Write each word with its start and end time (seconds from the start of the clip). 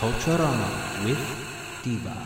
Culturama 0.00 1.04
with 1.04 1.20
Diva. 1.82 2.16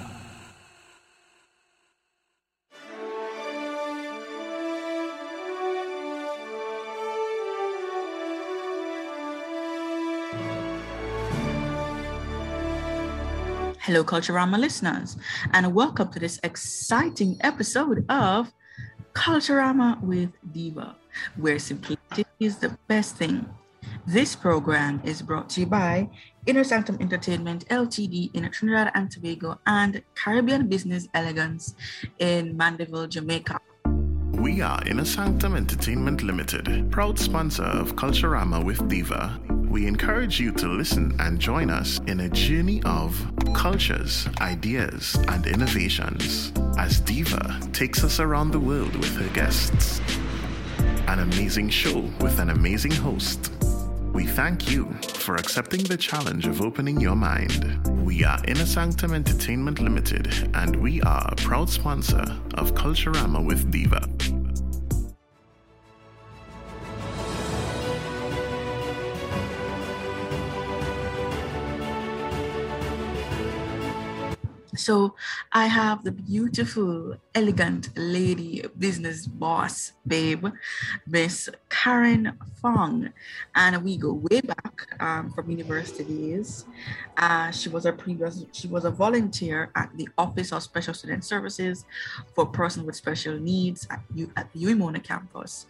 Hello, 13.81 14.05
Culturama 14.05 14.57
listeners, 14.57 15.17
and 15.53 15.75
welcome 15.75 16.13
to 16.13 16.21
this 16.21 16.39
exciting 16.45 17.37
episode 17.41 18.07
of 18.09 18.53
Culturama 19.15 20.01
with 20.01 20.31
Diva, 20.53 20.95
where 21.35 21.59
simplicity 21.59 22.25
is 22.39 22.59
the 22.59 22.79
best 22.87 23.17
thing. 23.17 23.45
This 24.07 24.37
program 24.37 25.01
is 25.03 25.23
brought 25.23 25.49
to 25.51 25.61
you 25.61 25.67
by 25.67 26.11
Inner 26.45 26.63
Sanctum 26.63 26.99
Entertainment 27.01 27.67
Ltd. 27.71 28.35
in 28.35 28.51
Trinidad 28.51 28.93
and 28.95 29.11
Tobago 29.11 29.59
and 29.67 30.03
Caribbean 30.15 30.69
Business 30.69 31.09
Elegance 31.15 31.75
in 32.19 32.55
Mandeville, 32.55 33.07
Jamaica. 33.07 33.59
We 34.33 34.61
are 34.61 34.87
Inner 34.87 35.07
Sanctum 35.07 35.57
Entertainment 35.57 36.23
Limited, 36.23 36.93
proud 36.93 37.19
sponsor 37.19 37.63
of 37.63 37.97
Culturama 37.97 38.63
with 38.63 38.87
Diva. 38.91 39.41
We 39.49 39.87
encourage 39.87 40.39
you 40.39 40.53
to 40.53 40.69
listen 40.69 41.17
and 41.19 41.41
join 41.41 41.71
us 41.71 41.99
in 42.07 42.21
a 42.21 42.29
journey 42.29 42.83
of 42.85 43.19
cultures, 43.55 44.29
ideas, 44.43 45.17
and 45.29 45.47
innovations 45.47 46.53
as 46.77 47.01
Diva 47.01 47.59
takes 47.73 48.05
us 48.05 48.21
around 48.21 48.51
the 48.51 48.61
world 48.61 48.95
with 48.97 49.17
her 49.17 49.33
guests. 49.33 50.03
An 51.09 51.21
amazing 51.21 51.71
show 51.71 52.01
with 52.21 52.39
an 52.39 52.51
amazing 52.51 52.93
host. 52.93 53.51
We 54.15 54.27
thank 54.27 54.71
you 54.71 54.93
for 55.19 55.35
accepting 55.35 55.83
the 55.83 55.97
challenge 55.97 56.47
of 56.47 56.63
opening 56.63 57.01
your 57.01 57.17
mind. 57.17 57.85
We 58.07 58.23
are 58.23 58.39
Inner 58.47 58.65
Sanctum 58.65 59.13
Entertainment 59.13 59.81
Limited, 59.81 60.49
and 60.55 60.77
we 60.77 61.03
are 61.03 61.29
a 61.33 61.35
proud 61.35 61.69
sponsor 61.69 62.25
of 62.55 62.75
Culturama 62.75 63.45
with 63.45 63.73
Diva. 63.73 64.09
So 74.85 75.15
I 75.51 75.65
have 75.65 76.05
the 76.05 76.13
beautiful, 76.13 77.17
elegant 77.35 77.89
lady 77.97 78.63
business 78.79 79.27
boss, 79.27 79.93
babe, 80.07 80.45
Miss 81.07 81.49
Karen 81.71 82.37
Fong. 82.61 83.09
And 83.55 83.83
we 83.83 83.97
go 83.97 84.13
way 84.13 84.43
back 84.43 84.95
um, 85.01 85.31
from 85.31 85.49
university 85.49 86.05
days. 86.05 86.67
Uh, 87.17 87.51
she 87.51 87.71
was 87.71 87.87
a 87.87 87.95
previous, 87.95 88.45
she 88.53 88.69
was 88.69 88.85
a 88.85 88.91
volunteer 88.91 89.71
at 89.75 89.89
the 89.97 90.07
Office 90.19 90.53
of 90.53 90.63
Special 90.63 90.93
Student 90.93 91.25
Services 91.25 91.87
for 92.35 92.45
Persons 92.45 92.85
with 92.85 92.95
Special 92.95 93.39
Needs 93.41 93.87
at, 93.89 94.03
U, 94.15 94.31
at 94.37 94.53
the 94.53 94.65
UWI 94.65 94.77
Mona 94.77 95.01
campus. 95.01 95.65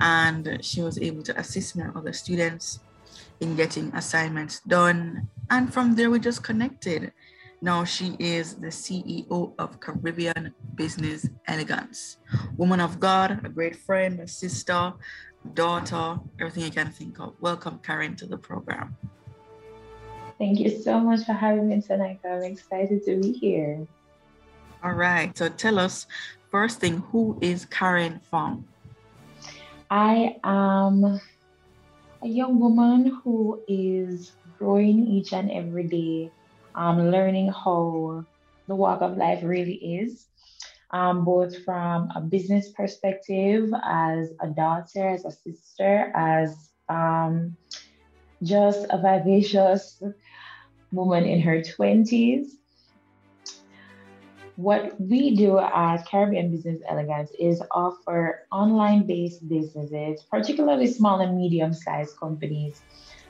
And 0.00 0.58
she 0.60 0.82
was 0.82 0.98
able 0.98 1.22
to 1.22 1.38
assist 1.38 1.76
me 1.76 1.84
and 1.84 1.96
other 1.96 2.12
students 2.12 2.80
in 3.38 3.54
getting 3.54 3.94
assignments 3.94 4.58
done. 4.66 5.28
And 5.50 5.72
from 5.72 5.94
there, 5.94 6.10
we 6.10 6.18
just 6.18 6.42
connected 6.42 7.12
now 7.66 7.82
she 7.82 8.14
is 8.20 8.54
the 8.54 8.68
CEO 8.68 9.52
of 9.58 9.80
Caribbean 9.80 10.54
Business 10.76 11.28
Elegance. 11.48 12.18
Woman 12.56 12.80
of 12.80 13.00
God, 13.00 13.44
a 13.44 13.48
great 13.48 13.74
friend, 13.74 14.20
a 14.20 14.28
sister, 14.28 14.92
daughter, 15.52 16.20
everything 16.38 16.62
you 16.62 16.70
can 16.70 16.92
think 16.92 17.18
of. 17.18 17.34
Welcome, 17.40 17.80
Karen, 17.82 18.14
to 18.22 18.26
the 18.26 18.38
program. 18.38 18.96
Thank 20.38 20.60
you 20.60 20.80
so 20.80 21.00
much 21.00 21.24
for 21.26 21.32
having 21.32 21.66
me 21.68 21.82
tonight. 21.82 22.20
I'm 22.24 22.44
excited 22.44 23.04
to 23.04 23.20
be 23.20 23.32
here. 23.32 23.84
All 24.84 24.92
right. 24.92 25.36
So 25.36 25.48
tell 25.48 25.80
us 25.80 26.06
first 26.52 26.78
thing, 26.78 26.98
who 27.10 27.36
is 27.42 27.64
Karen 27.64 28.20
Fong? 28.30 28.64
I 29.90 30.36
am 30.44 31.20
a 32.22 32.28
young 32.28 32.60
woman 32.60 33.20
who 33.24 33.60
is 33.66 34.36
growing 34.56 35.08
each 35.08 35.32
and 35.32 35.50
every 35.50 35.88
day 35.88 36.30
um, 36.76 37.10
learning 37.10 37.48
how 37.48 38.24
the 38.68 38.74
walk 38.74 39.00
of 39.00 39.16
life 39.16 39.40
really 39.42 39.74
is, 39.74 40.26
um, 40.90 41.24
both 41.24 41.64
from 41.64 42.10
a 42.14 42.20
business 42.20 42.70
perspective, 42.70 43.70
as 43.84 44.32
a 44.40 44.48
daughter, 44.48 45.08
as 45.08 45.24
a 45.24 45.32
sister, 45.32 46.12
as 46.14 46.70
um, 46.88 47.56
just 48.42 48.86
a 48.90 48.98
vivacious 48.98 50.02
woman 50.92 51.24
in 51.24 51.40
her 51.40 51.60
20s. 51.60 52.46
What 54.56 54.98
we 54.98 55.36
do 55.36 55.58
at 55.58 56.06
Caribbean 56.08 56.50
Business 56.50 56.80
Elegance 56.88 57.30
is 57.38 57.62
offer 57.70 58.46
online 58.50 59.06
based 59.06 59.46
businesses, 59.46 60.22
particularly 60.30 60.86
small 60.86 61.20
and 61.20 61.36
medium 61.36 61.74
sized 61.74 62.16
companies, 62.16 62.80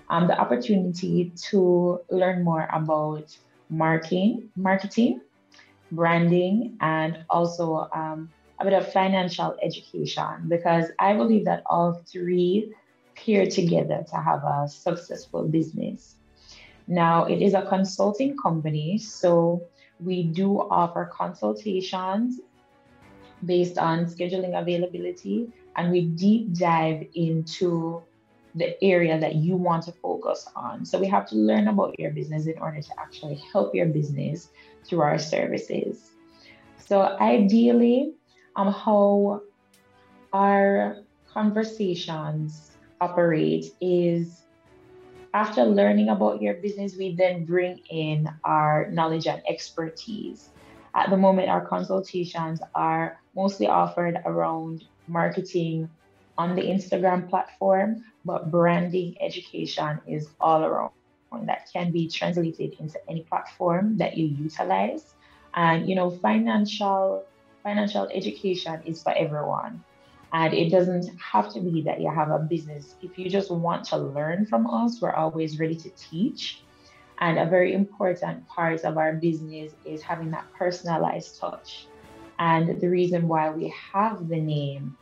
um, 0.08 0.26
the 0.28 0.38
opportunity 0.38 1.32
to 1.50 2.00
learn 2.10 2.44
more 2.44 2.68
about 2.72 3.36
marketing, 3.68 4.48
marketing, 4.56 5.20
branding, 5.92 6.76
and 6.80 7.18
also 7.30 7.88
um, 7.92 8.30
a 8.60 8.64
bit 8.64 8.72
of 8.72 8.90
financial 8.92 9.56
education 9.62 10.48
because 10.48 10.86
I 10.98 11.14
believe 11.14 11.44
that 11.44 11.62
all 11.66 12.00
three 12.06 12.72
pair 13.14 13.46
together 13.46 14.04
to 14.10 14.16
have 14.16 14.44
a 14.44 14.68
successful 14.68 15.48
business. 15.48 16.16
Now, 16.86 17.24
it 17.24 17.42
is 17.42 17.54
a 17.54 17.62
consulting 17.62 18.36
company, 18.36 18.98
so 18.98 19.62
we 19.98 20.22
do 20.22 20.60
offer 20.60 21.10
consultations 21.12 22.40
based 23.44 23.78
on 23.78 24.06
scheduling 24.06 24.58
availability, 24.58 25.48
and 25.74 25.90
we 25.90 26.02
deep 26.02 26.54
dive 26.54 27.06
into 27.14 28.02
the 28.56 28.82
area 28.82 29.20
that 29.20 29.36
you 29.36 29.54
want 29.54 29.84
to 29.84 29.92
focus 29.92 30.48
on. 30.56 30.84
So 30.84 30.98
we 30.98 31.06
have 31.08 31.28
to 31.28 31.36
learn 31.36 31.68
about 31.68 31.98
your 32.00 32.10
business 32.10 32.46
in 32.46 32.58
order 32.58 32.80
to 32.80 32.90
actually 32.98 33.36
help 33.52 33.74
your 33.74 33.86
business 33.86 34.48
through 34.84 35.00
our 35.00 35.18
services. 35.18 36.10
So 36.78 37.02
ideally, 37.20 38.14
um, 38.56 38.72
how 38.72 39.42
our 40.32 40.98
conversations 41.32 42.72
operate 43.00 43.66
is 43.80 44.42
after 45.34 45.64
learning 45.64 46.08
about 46.08 46.40
your 46.40 46.54
business, 46.54 46.96
we 46.96 47.14
then 47.14 47.44
bring 47.44 47.80
in 47.90 48.26
our 48.44 48.88
knowledge 48.90 49.26
and 49.26 49.42
expertise. 49.46 50.48
At 50.94 51.10
the 51.10 51.16
moment, 51.18 51.50
our 51.50 51.66
consultations 51.66 52.60
are 52.74 53.20
mostly 53.34 53.66
offered 53.66 54.16
around 54.24 54.84
marketing 55.08 55.90
on 56.38 56.56
the 56.56 56.62
Instagram 56.62 57.28
platform, 57.28 58.02
but 58.26 58.50
branding 58.50 59.16
education 59.20 60.00
is 60.06 60.28
all 60.40 60.64
around 60.64 60.90
that 61.44 61.68
can 61.72 61.92
be 61.92 62.08
translated 62.08 62.76
into 62.80 62.98
any 63.08 63.22
platform 63.22 63.96
that 63.98 64.16
you 64.16 64.26
utilize. 64.26 65.14
And 65.54 65.88
you 65.88 65.94
know, 65.94 66.10
financial 66.10 67.24
financial 67.62 68.08
education 68.12 68.80
is 68.84 69.02
for 69.02 69.12
everyone. 69.16 69.82
And 70.32 70.52
it 70.52 70.70
doesn't 70.70 71.10
have 71.18 71.52
to 71.54 71.60
be 71.60 71.82
that 71.82 72.00
you 72.00 72.10
have 72.10 72.30
a 72.30 72.38
business. 72.38 72.94
If 73.02 73.18
you 73.18 73.30
just 73.30 73.50
want 73.50 73.84
to 73.86 73.96
learn 73.96 74.46
from 74.46 74.66
us, 74.66 75.00
we're 75.00 75.12
always 75.12 75.58
ready 75.58 75.76
to 75.76 75.90
teach. 75.90 76.62
And 77.18 77.38
a 77.38 77.46
very 77.46 77.72
important 77.72 78.46
part 78.46 78.84
of 78.84 78.98
our 78.98 79.14
business 79.14 79.72
is 79.84 80.02
having 80.02 80.30
that 80.32 80.46
personalized 80.52 81.40
touch. 81.40 81.86
And 82.38 82.80
the 82.80 82.88
reason 82.88 83.28
why 83.28 83.50
we 83.50 83.72
have 83.92 84.28
the 84.28 84.40
name 84.40 84.96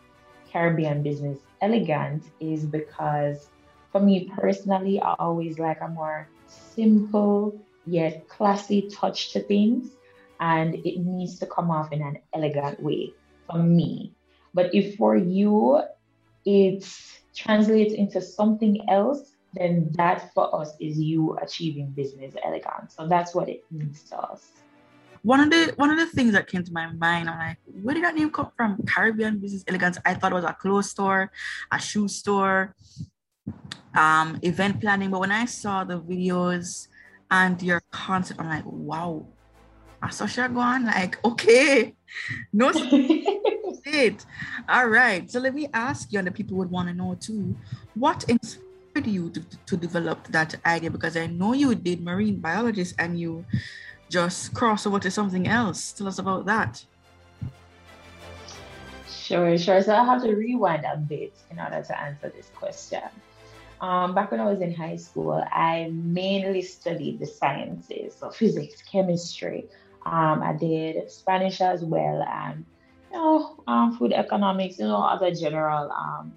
Caribbean 0.52 1.02
Business 1.02 1.38
Elegant 1.64 2.22
is 2.40 2.66
because 2.66 3.48
for 3.90 4.00
me 4.00 4.30
personally, 4.36 5.00
I 5.00 5.14
always 5.18 5.58
like 5.58 5.80
a 5.80 5.88
more 5.88 6.28
simple 6.46 7.58
yet 7.86 8.28
classy 8.28 8.90
touch 8.90 9.32
to 9.32 9.40
things. 9.40 9.88
And 10.40 10.74
it 10.74 10.98
needs 10.98 11.38
to 11.38 11.46
come 11.46 11.70
off 11.70 11.90
in 11.90 12.02
an 12.02 12.18
elegant 12.34 12.82
way 12.82 13.14
for 13.48 13.62
me. 13.62 14.12
But 14.52 14.74
if 14.74 14.96
for 14.96 15.16
you 15.16 15.80
it 16.44 16.84
translates 17.34 17.94
into 17.94 18.20
something 18.20 18.84
else, 18.90 19.32
then 19.54 19.88
that 19.92 20.34
for 20.34 20.54
us 20.60 20.74
is 20.80 20.98
you 20.98 21.38
achieving 21.40 21.92
business 21.92 22.34
elegance. 22.44 22.94
So 22.94 23.08
that's 23.08 23.34
what 23.34 23.48
it 23.48 23.64
means 23.70 24.02
to 24.10 24.18
us. 24.18 24.63
One 25.24 25.40
of 25.40 25.50
the 25.50 25.72
one 25.76 25.90
of 25.90 25.98
the 25.98 26.06
things 26.06 26.32
that 26.34 26.46
came 26.46 26.62
to 26.62 26.72
my 26.72 26.86
mind, 26.92 27.28
I'm 27.28 27.38
like, 27.38 27.58
where 27.82 27.94
did 27.94 28.04
that 28.04 28.14
name 28.14 28.30
come 28.30 28.50
from? 28.56 28.78
Caribbean 28.86 29.38
Business 29.38 29.64
Elegance. 29.66 29.98
I 30.04 30.14
thought 30.14 30.32
it 30.32 30.34
was 30.36 30.44
a 30.44 30.52
clothes 30.52 30.90
store, 30.90 31.32
a 31.72 31.80
shoe 31.80 32.08
store, 32.08 32.76
um, 33.94 34.38
event 34.42 34.80
planning. 34.80 35.10
But 35.10 35.20
when 35.20 35.32
I 35.32 35.46
saw 35.46 35.82
the 35.82 35.98
videos 35.98 36.88
and 37.30 37.60
your 37.62 37.82
concept, 37.90 38.38
I'm 38.38 38.48
like, 38.48 38.66
wow, 38.66 39.26
she 40.10 40.42
going 40.48 40.84
like, 40.84 41.24
okay, 41.24 41.94
no 42.52 42.70
it. 43.86 44.24
All 44.68 44.88
right. 44.88 45.30
So 45.30 45.40
let 45.40 45.54
me 45.54 45.68
ask 45.72 46.12
you, 46.12 46.18
and 46.18 46.26
the 46.26 46.32
people 46.32 46.56
would 46.58 46.70
want 46.70 46.88
to 46.88 46.94
know 46.94 47.14
too, 47.14 47.56
what 47.94 48.24
inspired 48.28 49.06
you 49.06 49.30
to, 49.30 49.44
to 49.66 49.76
develop 49.76 50.26
that 50.28 50.54
idea? 50.64 50.90
Because 50.90 51.16
I 51.16 51.26
know 51.26 51.52
you 51.52 51.74
did 51.74 52.02
marine 52.02 52.40
biologist 52.40 52.94
and 52.98 53.18
you 53.18 53.44
just 54.14 54.54
cross 54.54 54.86
over 54.86 55.00
to 55.00 55.10
something 55.10 55.48
else. 55.48 55.92
Tell 55.92 56.06
us 56.06 56.20
about 56.20 56.46
that. 56.46 56.84
Sure, 59.10 59.58
sure. 59.58 59.82
So 59.82 59.92
I 59.92 60.04
have 60.04 60.22
to 60.22 60.32
rewind 60.34 60.84
a 60.84 60.96
bit 60.96 61.34
in 61.50 61.58
order 61.58 61.82
to 61.82 62.00
answer 62.00 62.28
this 62.36 62.48
question. 62.54 63.02
Um, 63.80 64.14
back 64.14 64.30
when 64.30 64.40
I 64.40 64.46
was 64.46 64.60
in 64.60 64.72
high 64.72 64.96
school, 64.96 65.42
I 65.50 65.90
mainly 65.92 66.62
studied 66.62 67.18
the 67.18 67.26
sciences, 67.26 68.14
so 68.14 68.30
physics, 68.30 68.82
chemistry. 68.82 69.66
Um, 70.06 70.42
I 70.42 70.52
did 70.52 71.10
Spanish 71.10 71.60
as 71.60 71.82
well, 71.82 72.22
and 72.22 72.64
you 73.10 73.18
know, 73.18 73.56
um, 73.66 73.98
food 73.98 74.12
economics, 74.12 74.78
you 74.78 74.86
know, 74.86 75.02
other 75.02 75.34
general 75.34 75.90
um, 75.90 76.32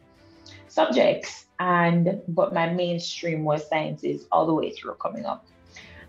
subjects. 0.67 1.45
And 1.59 2.21
but 2.27 2.53
my 2.53 2.67
mainstream 2.73 3.43
was 3.43 3.67
sciences 3.69 4.25
all 4.31 4.47
the 4.47 4.53
way 4.53 4.71
through 4.71 4.95
coming 4.95 5.25
up. 5.25 5.45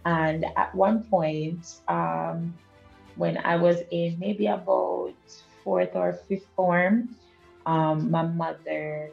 And 0.05 0.47
at 0.57 0.75
one 0.75 1.05
point, 1.05 1.81
um, 1.89 2.55
when 3.17 3.39
I 3.39 3.57
was 3.57 3.79
in 3.91 4.19
maybe 4.19 4.47
about 4.47 5.13
fourth 5.65 5.95
or 5.95 6.13
fifth 6.29 6.47
form, 6.57 7.17
um, 7.67 8.11
my 8.11 8.23
mother 8.23 9.11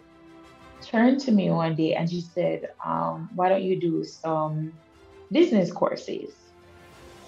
turned 0.82 1.20
to 1.22 1.32
me 1.32 1.50
one 1.50 1.76
day 1.76 1.96
and 1.96 2.10
she 2.10 2.22
said, 2.22 2.70
um, 2.86 3.30
Why 3.36 3.50
don't 3.50 3.64
you 3.64 3.80
do 3.80 4.04
some 4.04 4.72
business 5.32 5.72
courses? 5.72 6.34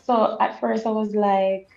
So 0.04 0.38
at 0.40 0.60
first 0.60 0.86
I 0.86 0.92
was 0.92 1.14
like, 1.16 1.70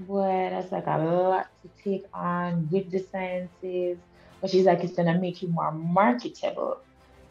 Boy, 0.00 0.48
that's 0.50 0.72
like 0.72 0.86
a 0.86 0.98
lot 0.98 1.48
to 1.62 1.82
take 1.82 2.04
on 2.12 2.68
with 2.70 2.90
the 2.90 2.98
sciences. 2.98 3.98
But 4.40 4.50
she's 4.50 4.66
like, 4.66 4.82
It's 4.82 4.94
going 4.94 5.12
to 5.12 5.18
make 5.18 5.40
you 5.40 5.48
more 5.48 5.72
marketable. 5.72 6.78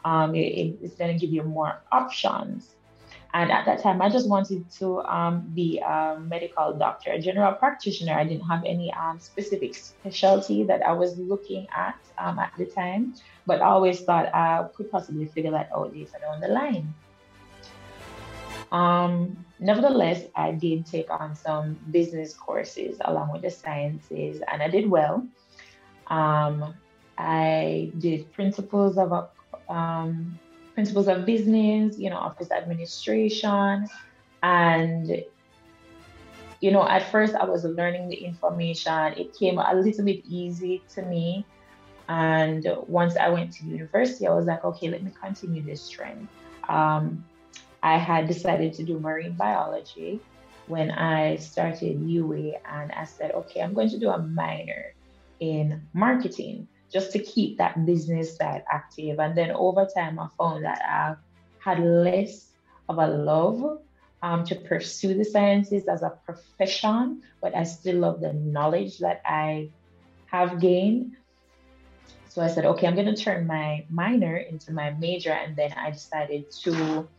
Um, 0.03 0.33
it, 0.33 0.77
it's 0.81 0.95
going 0.95 1.13
to 1.13 1.19
give 1.19 1.31
you 1.31 1.44
more 1.44 1.79
options. 1.91 2.73
And 3.33 3.50
at 3.51 3.66
that 3.66 3.81
time, 3.81 4.01
I 4.01 4.10
just 4.10 4.28
wanted 4.28 4.69
to 4.80 5.00
um, 5.04 5.50
be 5.56 5.80
a 5.80 6.19
medical 6.19 6.74
doctor, 6.74 7.12
a 7.12 7.19
general 7.19 7.54
practitioner. 7.54 8.13
I 8.13 8.25
didn't 8.25 8.45
have 8.48 8.63
any 8.66 8.94
um, 8.94 9.19
specific 9.19 9.74
specialty 9.74 10.63
that 10.63 10.86
I 10.86 10.92
was 10.92 11.18
looking 11.18 11.66
at 11.74 11.95
um, 12.18 12.39
at 12.39 12.51
the 12.57 12.66
time, 12.66 13.16
but 13.45 13.62
I 13.62 13.68
always 13.68 14.01
thought 14.01 14.33
I 14.36 14.68
could 14.75 14.92
possibly 14.92 15.28
figure 15.28 15.51
that 15.51 15.69
out 15.74 15.95
later 15.95 16.18
down 16.19 16.42
the 16.42 16.50
line. 16.50 16.94
Um, 18.72 19.45
nevertheless, 19.60 20.24
I 20.36 20.51
did 20.51 20.86
take 20.86 21.10
on 21.10 21.36
some 21.36 21.80
business 21.92 22.33
courses 22.33 22.98
along 23.06 23.31
with 23.31 23.44
the 23.44 23.51
sciences, 23.51 24.42
and 24.51 24.62
I 24.62 24.68
did 24.68 24.89
well. 24.89 25.25
Um, 26.07 26.74
I 27.18 27.92
did 27.98 28.31
principles 28.33 28.98
of 28.98 29.30
um, 29.69 30.39
principles 30.81 31.07
of 31.07 31.28
business, 31.28 32.00
you 32.00 32.10
know, 32.10 32.18
office 32.18 32.50
administration. 32.50 33.88
And, 34.42 35.24
you 36.60 36.72
know, 36.72 36.88
at 36.88 37.12
first 37.12 37.36
I 37.36 37.45
was 37.45 37.63
learning 37.63 38.10
the 38.10 38.16
information. 38.16 39.13
It 39.16 39.38
came 39.38 39.60
a 39.60 39.75
little 39.75 40.04
bit 40.04 40.24
easy 40.25 40.81
to 40.95 41.04
me. 41.04 41.45
And 42.10 42.66
once 42.88 43.16
I 43.16 43.30
went 43.30 43.54
to 43.57 43.66
university, 43.66 44.25
I 44.25 44.33
was 44.33 44.48
like, 44.48 44.66
okay, 44.66 44.89
let 44.89 45.04
me 45.04 45.12
continue 45.22 45.62
this 45.62 45.88
trend. 45.88 46.28
Um, 46.68 47.24
I 47.83 48.00
had 48.00 48.28
decided 48.28 48.74
to 48.74 48.83
do 48.83 48.98
marine 49.00 49.33
biology 49.33 50.19
when 50.66 50.89
I 50.89 51.36
started 51.36 52.01
UWI, 52.01 52.57
and 52.66 52.92
I 52.92 53.04
said, 53.04 53.31
okay, 53.33 53.62
I'm 53.62 53.74
going 53.75 53.89
to 53.89 54.00
do 54.00 54.10
a 54.10 54.18
minor 54.18 54.94
in 55.39 55.81
marketing 55.94 56.68
just 56.91 57.11
to 57.13 57.19
keep 57.19 57.57
that 57.57 57.85
business 57.85 58.35
side 58.35 58.63
active. 58.71 59.19
And 59.19 59.35
then 59.38 59.51
over 59.51 59.88
time, 59.95 60.19
I 60.19 60.27
found 60.38 60.65
that 60.65 60.81
I 60.81 61.15
had 61.59 61.79
less 61.79 62.51
of 62.89 62.97
a 62.97 63.07
love 63.07 63.79
um, 64.21 64.43
to 64.45 64.55
pursue 64.55 65.13
the 65.13 65.25
sciences 65.25 65.88
as 65.88 66.03
a 66.03 66.17
profession, 66.25 67.21
but 67.41 67.55
I 67.55 67.63
still 67.63 67.99
love 67.99 68.21
the 68.21 68.33
knowledge 68.33 68.99
that 68.99 69.21
I 69.25 69.71
have 70.25 70.59
gained. 70.59 71.13
So 72.29 72.41
I 72.41 72.47
said, 72.47 72.65
okay, 72.65 72.88
I'm 72.88 72.95
going 72.95 73.13
to 73.13 73.21
turn 73.21 73.47
my 73.47 73.85
minor 73.89 74.37
into 74.37 74.71
my 74.71 74.91
major. 74.91 75.31
And 75.31 75.55
then 75.55 75.73
I 75.73 75.91
decided 75.91 76.45
to 76.63 77.09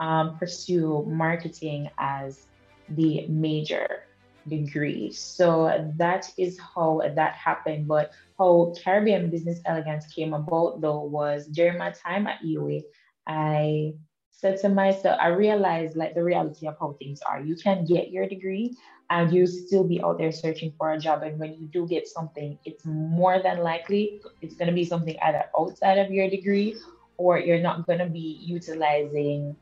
um, 0.00 0.38
pursue 0.38 1.04
marketing 1.06 1.90
as 1.98 2.46
the 2.88 3.26
major 3.28 4.02
degree. 4.48 5.12
So 5.12 5.92
that 5.96 6.30
is 6.38 6.58
how 6.58 7.02
that 7.14 7.34
happened. 7.34 7.88
But 7.88 8.12
how 8.38 8.74
Caribbean 8.82 9.30
Business 9.30 9.60
Elegance 9.64 10.06
came 10.06 10.34
about 10.34 10.80
though 10.80 11.00
was 11.00 11.46
during 11.46 11.78
my 11.78 11.90
time 11.90 12.26
at 12.26 12.42
UWI, 12.42 12.82
I 13.26 13.94
said 14.30 14.60
to 14.60 14.68
myself, 14.68 15.18
I 15.20 15.28
realized 15.28 15.96
like 15.96 16.14
the 16.14 16.22
reality 16.22 16.66
of 16.66 16.76
how 16.78 16.96
things 16.98 17.20
are. 17.22 17.40
You 17.40 17.56
can 17.56 17.84
get 17.84 18.10
your 18.10 18.28
degree 18.28 18.76
and 19.08 19.32
you 19.32 19.46
still 19.46 19.84
be 19.84 20.02
out 20.02 20.18
there 20.18 20.32
searching 20.32 20.72
for 20.76 20.92
a 20.92 20.98
job. 20.98 21.22
And 21.22 21.38
when 21.38 21.54
you 21.54 21.66
do 21.66 21.86
get 21.86 22.06
something, 22.06 22.58
it's 22.64 22.84
more 22.84 23.40
than 23.42 23.58
likely 23.58 24.20
it's 24.42 24.54
going 24.54 24.68
to 24.68 24.74
be 24.74 24.84
something 24.84 25.16
either 25.22 25.44
outside 25.58 25.98
of 25.98 26.10
your 26.10 26.28
degree 26.28 26.76
or 27.16 27.38
you're 27.38 27.60
not 27.60 27.86
going 27.86 28.00
to 28.00 28.06
be 28.06 28.38
utilizing 28.42 29.56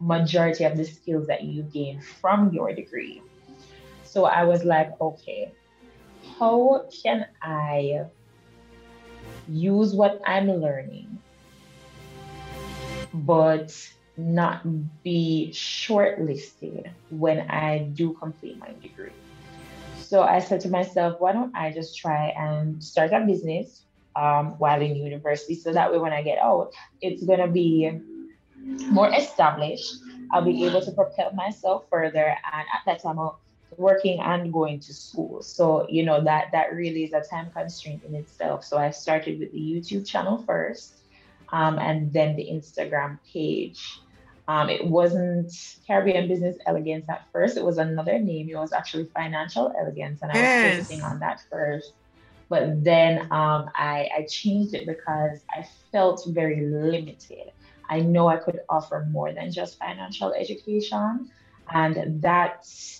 majority 0.00 0.64
of 0.64 0.76
the 0.76 0.84
skills 0.84 1.26
that 1.26 1.44
you 1.44 1.62
gain 1.62 2.00
from 2.00 2.52
your 2.52 2.72
degree. 2.74 3.22
So 4.08 4.24
I 4.24 4.44
was 4.44 4.64
like, 4.64 4.90
okay, 5.00 5.52
how 6.38 6.88
can 7.02 7.26
I 7.42 8.06
use 9.46 9.92
what 9.92 10.20
I'm 10.24 10.50
learning, 10.50 11.18
but 13.12 13.76
not 14.16 14.62
be 15.02 15.50
shortlisted 15.52 16.90
when 17.10 17.50
I 17.50 17.90
do 17.92 18.14
complete 18.14 18.58
my 18.58 18.72
degree? 18.80 19.12
So 19.98 20.22
I 20.22 20.38
said 20.38 20.60
to 20.62 20.70
myself, 20.70 21.20
why 21.20 21.32
don't 21.32 21.54
I 21.54 21.70
just 21.70 21.98
try 21.98 22.28
and 22.28 22.82
start 22.82 23.12
a 23.12 23.20
business 23.26 23.84
um, 24.16 24.58
while 24.58 24.80
in 24.80 24.96
university? 24.96 25.54
So 25.54 25.74
that 25.74 25.92
way, 25.92 25.98
when 25.98 26.14
I 26.14 26.22
get 26.22 26.38
out, 26.38 26.72
it's 27.02 27.22
going 27.24 27.40
to 27.40 27.48
be 27.48 27.92
more 28.90 29.12
established. 29.14 29.92
I'll 30.32 30.44
be 30.44 30.64
able 30.64 30.80
to 30.80 30.92
propel 30.92 31.32
myself 31.34 31.84
further. 31.90 32.24
And 32.24 32.66
at 32.72 32.80
that 32.86 33.02
time, 33.02 33.18
I'll 33.18 33.42
working 33.76 34.20
and 34.20 34.52
going 34.52 34.80
to 34.80 34.94
school. 34.94 35.42
So, 35.42 35.86
you 35.88 36.04
know, 36.04 36.22
that 36.24 36.46
that 36.52 36.74
really 36.74 37.04
is 37.04 37.12
a 37.12 37.20
time 37.20 37.50
constraint 37.50 38.02
in 38.04 38.14
itself. 38.14 38.64
So 38.64 38.78
I 38.78 38.90
started 38.90 39.38
with 39.38 39.52
the 39.52 39.58
YouTube 39.58 40.06
channel 40.06 40.42
first, 40.46 40.94
um, 41.50 41.78
and 41.78 42.12
then 42.12 42.36
the 42.36 42.44
Instagram 42.44 43.18
page. 43.32 44.00
Um, 44.48 44.70
it 44.70 44.86
wasn't 44.86 45.52
Caribbean 45.86 46.26
Business 46.26 46.56
Elegance 46.64 47.06
at 47.10 47.26
first. 47.32 47.58
It 47.58 47.64
was 47.64 47.76
another 47.76 48.18
name. 48.18 48.48
It 48.48 48.56
was 48.56 48.72
actually 48.72 49.04
Financial 49.14 49.70
Elegance, 49.78 50.22
and 50.22 50.32
I 50.32 50.40
was 50.40 50.72
focusing 50.72 51.02
on 51.02 51.20
that 51.20 51.42
first. 51.50 51.92
But 52.48 52.82
then 52.82 53.30
um, 53.30 53.70
I, 53.74 54.08
I 54.16 54.26
changed 54.26 54.72
it 54.72 54.86
because 54.86 55.40
I 55.50 55.66
felt 55.92 56.24
very 56.28 56.62
limited. 56.64 57.52
I 57.90 58.00
know 58.00 58.28
I 58.28 58.36
could 58.36 58.60
offer 58.70 59.06
more 59.10 59.32
than 59.32 59.52
just 59.52 59.78
financial 59.78 60.32
education, 60.32 61.30
and 61.70 62.22
that's 62.22 62.97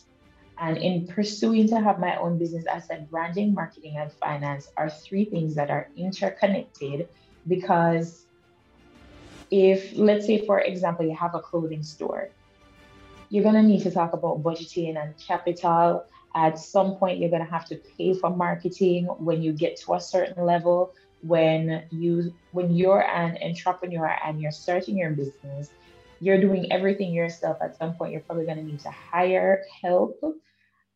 and 0.60 0.76
in 0.76 1.06
pursuing 1.06 1.68
to 1.68 1.80
have 1.80 2.00
my 2.00 2.16
own 2.16 2.38
business, 2.38 2.64
I 2.66 2.80
said 2.80 3.10
branding, 3.10 3.54
marketing, 3.54 3.96
and 3.96 4.12
finance 4.12 4.68
are 4.76 4.90
three 4.90 5.24
things 5.24 5.54
that 5.54 5.70
are 5.70 5.88
interconnected 5.96 7.08
because 7.46 8.26
if, 9.50 9.96
let's 9.96 10.26
say, 10.26 10.44
for 10.44 10.60
example, 10.60 11.06
you 11.06 11.14
have 11.14 11.34
a 11.34 11.40
clothing 11.40 11.82
store, 11.82 12.30
you're 13.30 13.44
going 13.44 13.54
to 13.54 13.62
need 13.62 13.82
to 13.82 13.90
talk 13.90 14.12
about 14.14 14.42
budgeting 14.42 15.00
and 15.00 15.16
capital. 15.16 16.04
At 16.34 16.58
some 16.58 16.96
point, 16.96 17.18
you're 17.18 17.30
going 17.30 17.44
to 17.44 17.50
have 17.50 17.66
to 17.66 17.76
pay 17.76 18.14
for 18.14 18.30
marketing 18.30 19.04
when 19.04 19.42
you 19.42 19.52
get 19.52 19.76
to 19.82 19.94
a 19.94 20.00
certain 20.00 20.44
level. 20.44 20.92
When 21.22 21.82
you 21.90 22.32
when 22.52 22.76
you're 22.76 23.04
an 23.04 23.38
entrepreneur 23.42 24.16
and 24.24 24.40
you're 24.40 24.52
starting 24.52 24.96
your 24.96 25.10
business, 25.10 25.70
you're 26.20 26.40
doing 26.40 26.70
everything 26.70 27.12
yourself. 27.12 27.58
At 27.60 27.76
some 27.76 27.94
point, 27.94 28.12
you're 28.12 28.20
probably 28.20 28.44
going 28.44 28.58
to 28.58 28.62
need 28.62 28.80
to 28.80 28.90
hire 28.90 29.64
help 29.82 30.20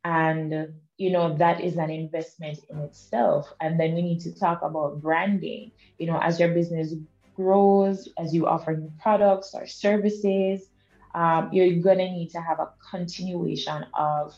and, 0.05 0.75
you 0.97 1.11
know, 1.11 1.37
that 1.37 1.61
is 1.61 1.77
an 1.77 1.91
investment 1.91 2.59
in 2.71 2.79
itself. 2.81 3.53
And 3.61 3.79
then 3.79 3.95
we 3.95 4.03
need 4.03 4.21
to 4.21 4.35
talk 4.35 4.63
about 4.63 5.01
branding. 5.01 5.73
You 5.99 6.07
know, 6.07 6.19
as 6.21 6.41
your 6.41 6.53
business 6.53 6.95
grows, 7.35 8.09
as 8.19 8.35
you 8.35 8.47
offer 8.47 8.77
new 8.77 8.93
products 9.01 9.55
or 9.55 9.67
services, 9.67 10.69
um, 11.15 11.51
you're 11.53 11.81
going 11.81 11.99
to 11.99 12.11
need 12.11 12.31
to 12.31 12.41
have 12.41 12.59
a 12.59 12.71
continuation 12.91 13.87
of 13.95 14.35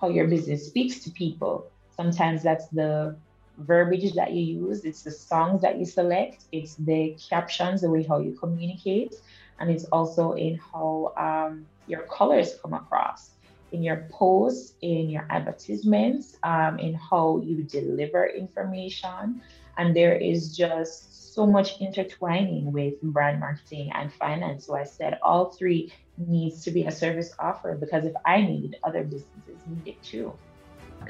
how 0.00 0.08
your 0.08 0.26
business 0.28 0.66
speaks 0.66 1.00
to 1.00 1.10
people. 1.10 1.70
Sometimes 1.96 2.42
that's 2.42 2.68
the 2.68 3.16
verbiage 3.58 4.14
that 4.14 4.32
you 4.32 4.66
use, 4.66 4.84
it's 4.84 5.02
the 5.02 5.10
songs 5.10 5.60
that 5.62 5.78
you 5.78 5.84
select, 5.84 6.44
it's 6.52 6.74
the 6.76 7.16
captions, 7.28 7.82
the 7.82 7.90
way 7.90 8.02
how 8.02 8.18
you 8.18 8.32
communicate, 8.32 9.14
and 9.60 9.70
it's 9.70 9.84
also 9.84 10.32
in 10.32 10.58
how 10.72 11.12
um, 11.18 11.66
your 11.86 12.02
colors 12.04 12.54
come 12.62 12.72
across 12.72 13.31
in 13.72 13.82
your 13.82 14.06
posts, 14.10 14.74
in 14.82 15.10
your 15.10 15.26
advertisements, 15.30 16.36
um, 16.42 16.78
in 16.78 16.94
how 16.94 17.40
you 17.44 17.62
deliver 17.62 18.26
information. 18.26 19.42
And 19.78 19.96
there 19.96 20.14
is 20.14 20.56
just 20.56 21.34
so 21.34 21.46
much 21.46 21.80
intertwining 21.80 22.72
with 22.72 23.00
brand 23.02 23.40
marketing 23.40 23.90
and 23.94 24.12
finance. 24.12 24.66
So 24.66 24.76
I 24.76 24.84
said 24.84 25.18
all 25.22 25.46
three 25.46 25.92
needs 26.18 26.62
to 26.64 26.70
be 26.70 26.84
a 26.84 26.90
service 26.90 27.34
offer 27.38 27.74
because 27.74 28.04
if 28.04 28.14
I 28.26 28.42
need 28.42 28.74
it, 28.74 28.80
other 28.84 29.02
businesses 29.02 29.58
need 29.66 29.94
it 29.94 30.02
too. 30.02 30.32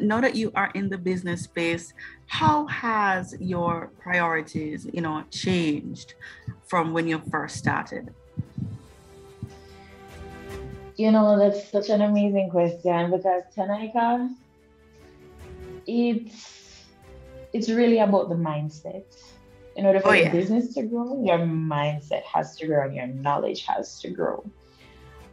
Now 0.01 0.21
that 0.21 0.37
you 0.37 0.53
are 0.55 0.71
in 0.75 0.89
the 0.89 0.97
business 0.97 1.43
space, 1.43 1.93
how 2.27 2.67
has 2.67 3.35
your 3.41 3.91
priorities, 3.99 4.87
you 4.93 5.03
know, 5.03 5.25
changed 5.31 6.15
from 6.67 6.93
when 6.95 7.07
you 7.07 7.21
first 7.31 7.57
started? 7.57 8.15
You 11.03 11.11
know, 11.11 11.37
that's 11.37 11.69
such 11.69 11.89
an 11.91 12.01
amazing 12.01 12.49
question 12.51 13.11
because 13.11 13.43
Tanika, 13.57 14.33
it's 15.85 16.85
it's 17.53 17.69
really 17.69 17.99
about 17.99 18.29
the 18.29 18.37
mindset. 18.37 19.11
In 19.75 19.85
order 19.85 19.99
for 19.99 20.11
oh, 20.11 20.13
yeah. 20.13 20.31
business 20.31 20.73
to 20.75 20.85
grow, 20.85 21.21
your 21.25 21.39
mindset 21.39 22.23
has 22.23 22.55
to 22.59 22.69
grow 22.69 22.85
and 22.85 22.95
your 22.95 23.09
knowledge 23.09 23.67
has 23.67 24.01
to 24.03 24.11
grow. 24.11 24.49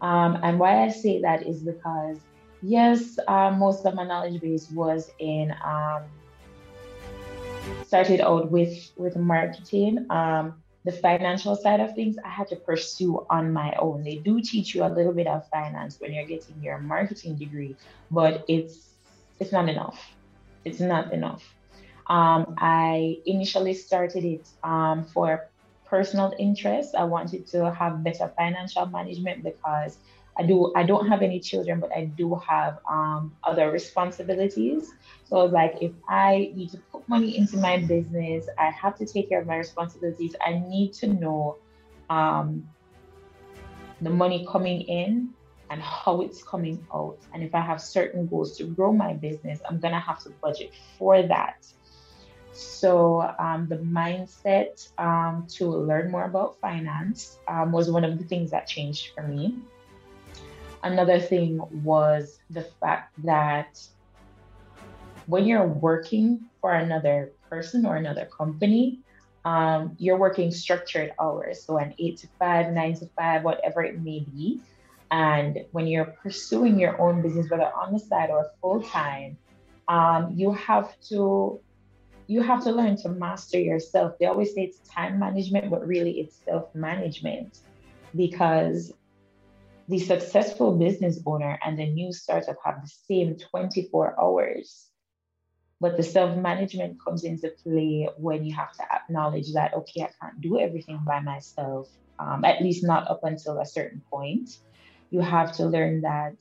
Um, 0.01 0.39
and 0.41 0.57
why 0.57 0.85
I 0.85 0.89
say 0.89 1.21
that 1.21 1.45
is 1.45 1.61
because, 1.61 2.17
yes, 2.63 3.19
uh, 3.27 3.51
most 3.51 3.85
of 3.85 3.93
my 3.93 4.05
knowledge 4.05 4.41
base 4.41 4.71
was 4.71 5.11
in 5.19 5.53
um, 5.63 6.01
started 7.85 8.21
out 8.21 8.49
with 8.49 8.89
with 8.97 9.15
marketing. 9.15 10.07
Um, 10.09 10.63
the 10.85 10.91
financial 10.91 11.55
side 11.55 11.79
of 11.79 11.93
things, 11.93 12.17
I 12.23 12.29
had 12.29 12.47
to 12.49 12.55
pursue 12.55 13.25
on 13.29 13.51
my 13.51 13.73
own. 13.79 14.03
They 14.03 14.17
do 14.17 14.41
teach 14.41 14.73
you 14.73 14.83
a 14.85 14.87
little 14.87 15.13
bit 15.13 15.27
of 15.27 15.47
finance 15.49 15.99
when 15.99 16.13
you're 16.13 16.25
getting 16.25 16.61
your 16.61 16.79
marketing 16.79 17.35
degree, 17.35 17.75
but 18.09 18.45
it's 18.47 18.93
it's 19.39 19.51
not 19.51 19.69
enough. 19.69 19.99
It's 20.65 20.79
not 20.79 21.13
enough. 21.13 21.43
Um, 22.07 22.55
I 22.57 23.17
initially 23.25 23.73
started 23.73 24.25
it 24.25 24.47
um, 24.63 25.05
for 25.05 25.49
personal 25.85 26.33
interest. 26.39 26.95
I 26.95 27.03
wanted 27.03 27.47
to 27.47 27.71
have 27.73 28.03
better 28.03 28.31
financial 28.37 28.85
management 28.85 29.43
because 29.43 29.97
I 30.39 30.43
do 30.43 30.71
I 30.73 30.83
don't 30.83 31.07
have 31.07 31.21
any 31.21 31.41
children, 31.41 31.81
but 31.81 31.91
I 31.91 32.05
do 32.05 32.33
have 32.47 32.79
um, 32.89 33.35
other 33.43 33.69
responsibilities. 33.71 34.89
So 35.25 35.37
I 35.37 35.43
was 35.43 35.51
like, 35.51 35.75
if 35.81 35.91
I 36.07 36.51
need 36.55 36.69
to 36.71 36.77
put 36.91 37.07
money 37.09 37.37
into 37.37 37.57
my 37.57 37.77
business, 37.77 38.47
I 38.57 38.71
have 38.71 38.97
to 38.99 39.05
take 39.05 39.27
care 39.27 39.41
of 39.41 39.47
my 39.47 39.57
responsibilities. 39.57 40.35
I 40.45 40.63
need 40.65 40.93
to 40.93 41.07
know 41.07 41.57
um, 42.09 42.63
the 43.99 44.09
money 44.09 44.47
coming 44.49 44.81
in 44.81 45.33
and 45.69 45.81
how 45.81 46.21
it's 46.21 46.41
coming 46.41 46.87
out. 46.93 47.17
And 47.33 47.43
if 47.43 47.53
I 47.53 47.59
have 47.59 47.81
certain 47.81 48.25
goals 48.25 48.57
to 48.57 48.63
grow 48.63 48.93
my 48.93 49.13
business, 49.13 49.59
I'm 49.69 49.81
gonna 49.81 49.99
have 49.99 50.23
to 50.23 50.29
budget 50.41 50.73
for 50.97 51.21
that. 51.21 51.67
So 52.53 53.21
um, 53.39 53.67
the 53.69 53.77
mindset 53.77 54.87
um, 54.97 55.47
to 55.57 55.69
learn 55.69 56.11
more 56.11 56.23
about 56.23 56.59
finance 56.61 57.37
um, 57.47 57.73
was 57.73 57.91
one 57.91 58.05
of 58.05 58.17
the 58.17 58.23
things 58.23 58.51
that 58.51 58.67
changed 58.67 59.09
for 59.13 59.27
me. 59.27 59.59
Another 60.83 61.19
thing 61.19 61.59
was 61.83 62.39
the 62.49 62.63
fact 62.79 63.13
that 63.23 63.79
when 65.25 65.45
you're 65.45 65.67
working 65.67 66.45
for 66.61 66.73
another 66.73 67.31
person 67.49 67.85
or 67.85 67.97
another 67.97 68.25
company, 68.25 68.99
um, 69.45 69.95
you're 69.97 70.17
working 70.17 70.51
structured 70.51 71.11
hours, 71.19 71.63
so 71.65 71.77
an 71.77 71.93
eight 71.99 72.17
to 72.19 72.27
five, 72.39 72.71
nine 72.71 72.95
to 72.95 73.07
five, 73.17 73.43
whatever 73.43 73.83
it 73.83 73.99
may 74.01 74.25
be. 74.33 74.61
And 75.11 75.59
when 75.71 75.87
you're 75.87 76.13
pursuing 76.23 76.79
your 76.79 76.99
own 77.01 77.21
business, 77.21 77.49
whether 77.49 77.63
on 77.63 77.93
the 77.93 77.99
side 77.99 78.29
or 78.29 78.49
full 78.61 78.81
time, 78.81 79.37
um, 79.87 80.33
you 80.35 80.53
have 80.53 80.99
to 81.09 81.59
you 82.27 82.43
have 82.43 82.63
to 82.63 82.71
learn 82.71 82.95
to 82.97 83.09
master 83.09 83.59
yourself. 83.59 84.13
They 84.19 84.27
always 84.27 84.53
say 84.53 84.61
it's 84.61 84.79
time 84.87 85.17
management, 85.17 85.71
but 85.71 85.85
really 85.87 86.19
it's 86.19 86.39
self 86.45 86.73
management 86.75 87.57
because 88.15 88.93
the 89.89 89.97
successful 89.97 90.77
business 90.77 91.19
owner 91.25 91.59
and 91.65 91.77
the 91.77 91.87
new 91.87 92.13
startup 92.13 92.57
have 92.63 92.75
the 92.83 92.91
same 93.07 93.35
24 93.51 94.21
hours. 94.21 94.85
But 95.81 95.97
the 95.97 96.03
self 96.03 96.37
management 96.37 96.97
comes 97.03 97.23
into 97.23 97.49
play 97.63 98.07
when 98.17 98.45
you 98.45 98.53
have 98.53 98.71
to 98.73 98.83
acknowledge 98.83 99.53
that, 99.53 99.73
okay, 99.73 100.03
I 100.03 100.09
can't 100.21 100.41
do 100.41 100.59
everything 100.59 100.99
by 101.07 101.21
myself, 101.21 101.87
um, 102.19 102.45
at 102.45 102.61
least 102.61 102.83
not 102.83 103.09
up 103.09 103.21
until 103.23 103.59
a 103.59 103.65
certain 103.65 104.03
point. 104.11 104.51
You 105.09 105.21
have 105.21 105.53
to 105.53 105.65
learn 105.65 106.01
that 106.01 106.35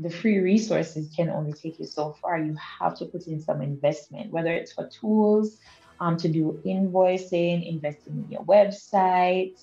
the 0.00 0.10
free 0.10 0.38
resources 0.40 1.12
can 1.14 1.30
only 1.30 1.52
take 1.52 1.78
you 1.78 1.86
so 1.86 2.16
far. 2.20 2.38
You 2.38 2.56
have 2.80 2.96
to 2.98 3.04
put 3.04 3.28
in 3.28 3.40
some 3.40 3.62
investment, 3.62 4.32
whether 4.32 4.52
it's 4.52 4.72
for 4.72 4.90
tools, 5.00 5.56
um, 6.00 6.16
to 6.16 6.28
do 6.28 6.60
invoicing, 6.66 7.64
investing 7.64 8.24
in 8.24 8.28
your 8.28 8.44
website, 8.44 9.60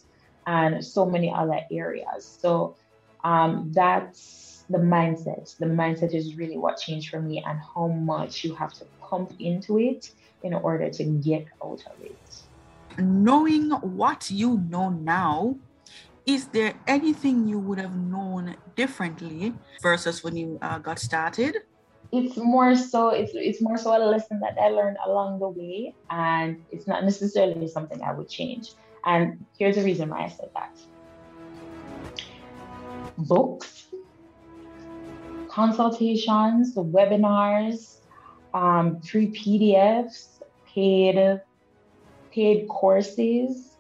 and 0.48 0.86
so 0.86 1.06
many 1.06 1.34
other 1.36 1.60
areas. 1.70 2.38
So 2.40 2.78
um, 3.24 3.72
that's 3.74 4.64
the 4.70 4.78
mindset. 4.78 5.56
The 5.58 5.66
mindset 5.66 6.14
is 6.14 6.38
really 6.38 6.58
what 6.58 6.78
changed 6.78 7.10
for 7.10 7.22
me, 7.22 7.44
and 7.46 7.60
how 7.76 7.88
much 7.88 8.44
you 8.44 8.56
have 8.56 8.74
to 8.74 8.86
pump 9.02 9.34
into 9.40 9.80
it 9.80 10.06
in 10.44 10.54
order 10.54 10.90
to 10.90 11.04
get 11.04 11.48
out 11.64 11.82
of 11.86 12.02
it. 12.02 12.44
Knowing 12.98 13.72
what 13.72 14.30
you 14.30 14.58
know 14.70 14.90
now, 14.90 15.56
is 16.26 16.48
there 16.48 16.74
anything 16.88 17.48
you 17.48 17.60
would 17.60 17.80
have 17.80 17.96
known 17.96 18.56
differently 18.76 19.54
versus 19.82 20.24
when 20.24 20.36
you 20.36 20.60
uh, 20.62 20.78
got 20.78 21.00
started? 21.00 21.58
It's 22.12 22.38
more 22.38 22.76
so 22.76 23.10
it's 23.10 23.32
it's 23.36 23.62
more 23.62 23.78
so 23.78 23.96
a 23.96 24.02
lesson 24.04 24.40
that 24.40 24.58
I 24.60 24.70
learned 24.70 24.98
along 25.06 25.40
the 25.40 25.50
way, 25.50 25.94
and 26.10 26.58
it's 26.72 26.88
not 26.88 27.04
necessarily 27.04 27.68
something 27.68 28.02
I 28.02 28.14
would 28.14 28.30
change. 28.30 28.72
And 29.06 29.46
here's 29.58 29.76
the 29.76 29.84
reason 29.84 30.10
why 30.10 30.26
I 30.26 30.30
said 30.30 30.50
that 30.56 30.72
books, 33.28 33.88
consultations, 35.50 36.76
webinars, 36.76 37.98
um, 38.54 39.02
free 39.02 39.28
PDFs, 39.28 40.42
paid 40.66 41.42
paid 42.32 42.68
courses, 42.68 43.76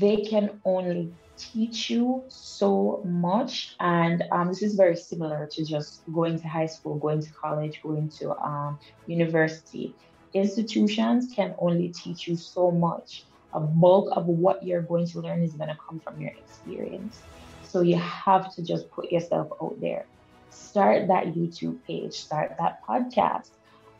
they 0.00 0.16
can 0.16 0.60
only 0.64 1.12
teach 1.36 1.88
you 1.88 2.24
so 2.28 3.00
much. 3.04 3.76
And 3.80 4.24
um, 4.32 4.48
this 4.48 4.62
is 4.62 4.74
very 4.74 4.96
similar 4.96 5.48
to 5.52 5.64
just 5.64 6.02
going 6.12 6.38
to 6.40 6.48
high 6.48 6.66
school, 6.66 6.96
going 6.98 7.22
to 7.22 7.30
college, 7.32 7.80
going 7.82 8.08
to 8.18 8.36
um, 8.38 8.78
university. 9.06 9.94
Institutions 10.34 11.32
can 11.34 11.54
only 11.58 11.88
teach 11.88 12.28
you 12.28 12.36
so 12.36 12.70
much. 12.70 13.24
A 13.54 13.60
bulk 13.60 14.10
of 14.14 14.26
what 14.26 14.62
you're 14.62 14.82
going 14.82 15.06
to 15.06 15.20
learn 15.20 15.42
is 15.42 15.52
going 15.52 15.68
to 15.68 15.78
come 15.88 16.00
from 16.00 16.20
your 16.20 16.32
experience. 16.32 17.22
So 17.68 17.82
you 17.82 17.96
have 17.96 18.54
to 18.54 18.62
just 18.62 18.90
put 18.90 19.12
yourself 19.12 19.48
out 19.62 19.78
there. 19.80 20.06
Start 20.50 21.08
that 21.08 21.26
YouTube 21.34 21.78
page, 21.86 22.14
start 22.14 22.56
that 22.58 22.82
podcast, 22.84 23.50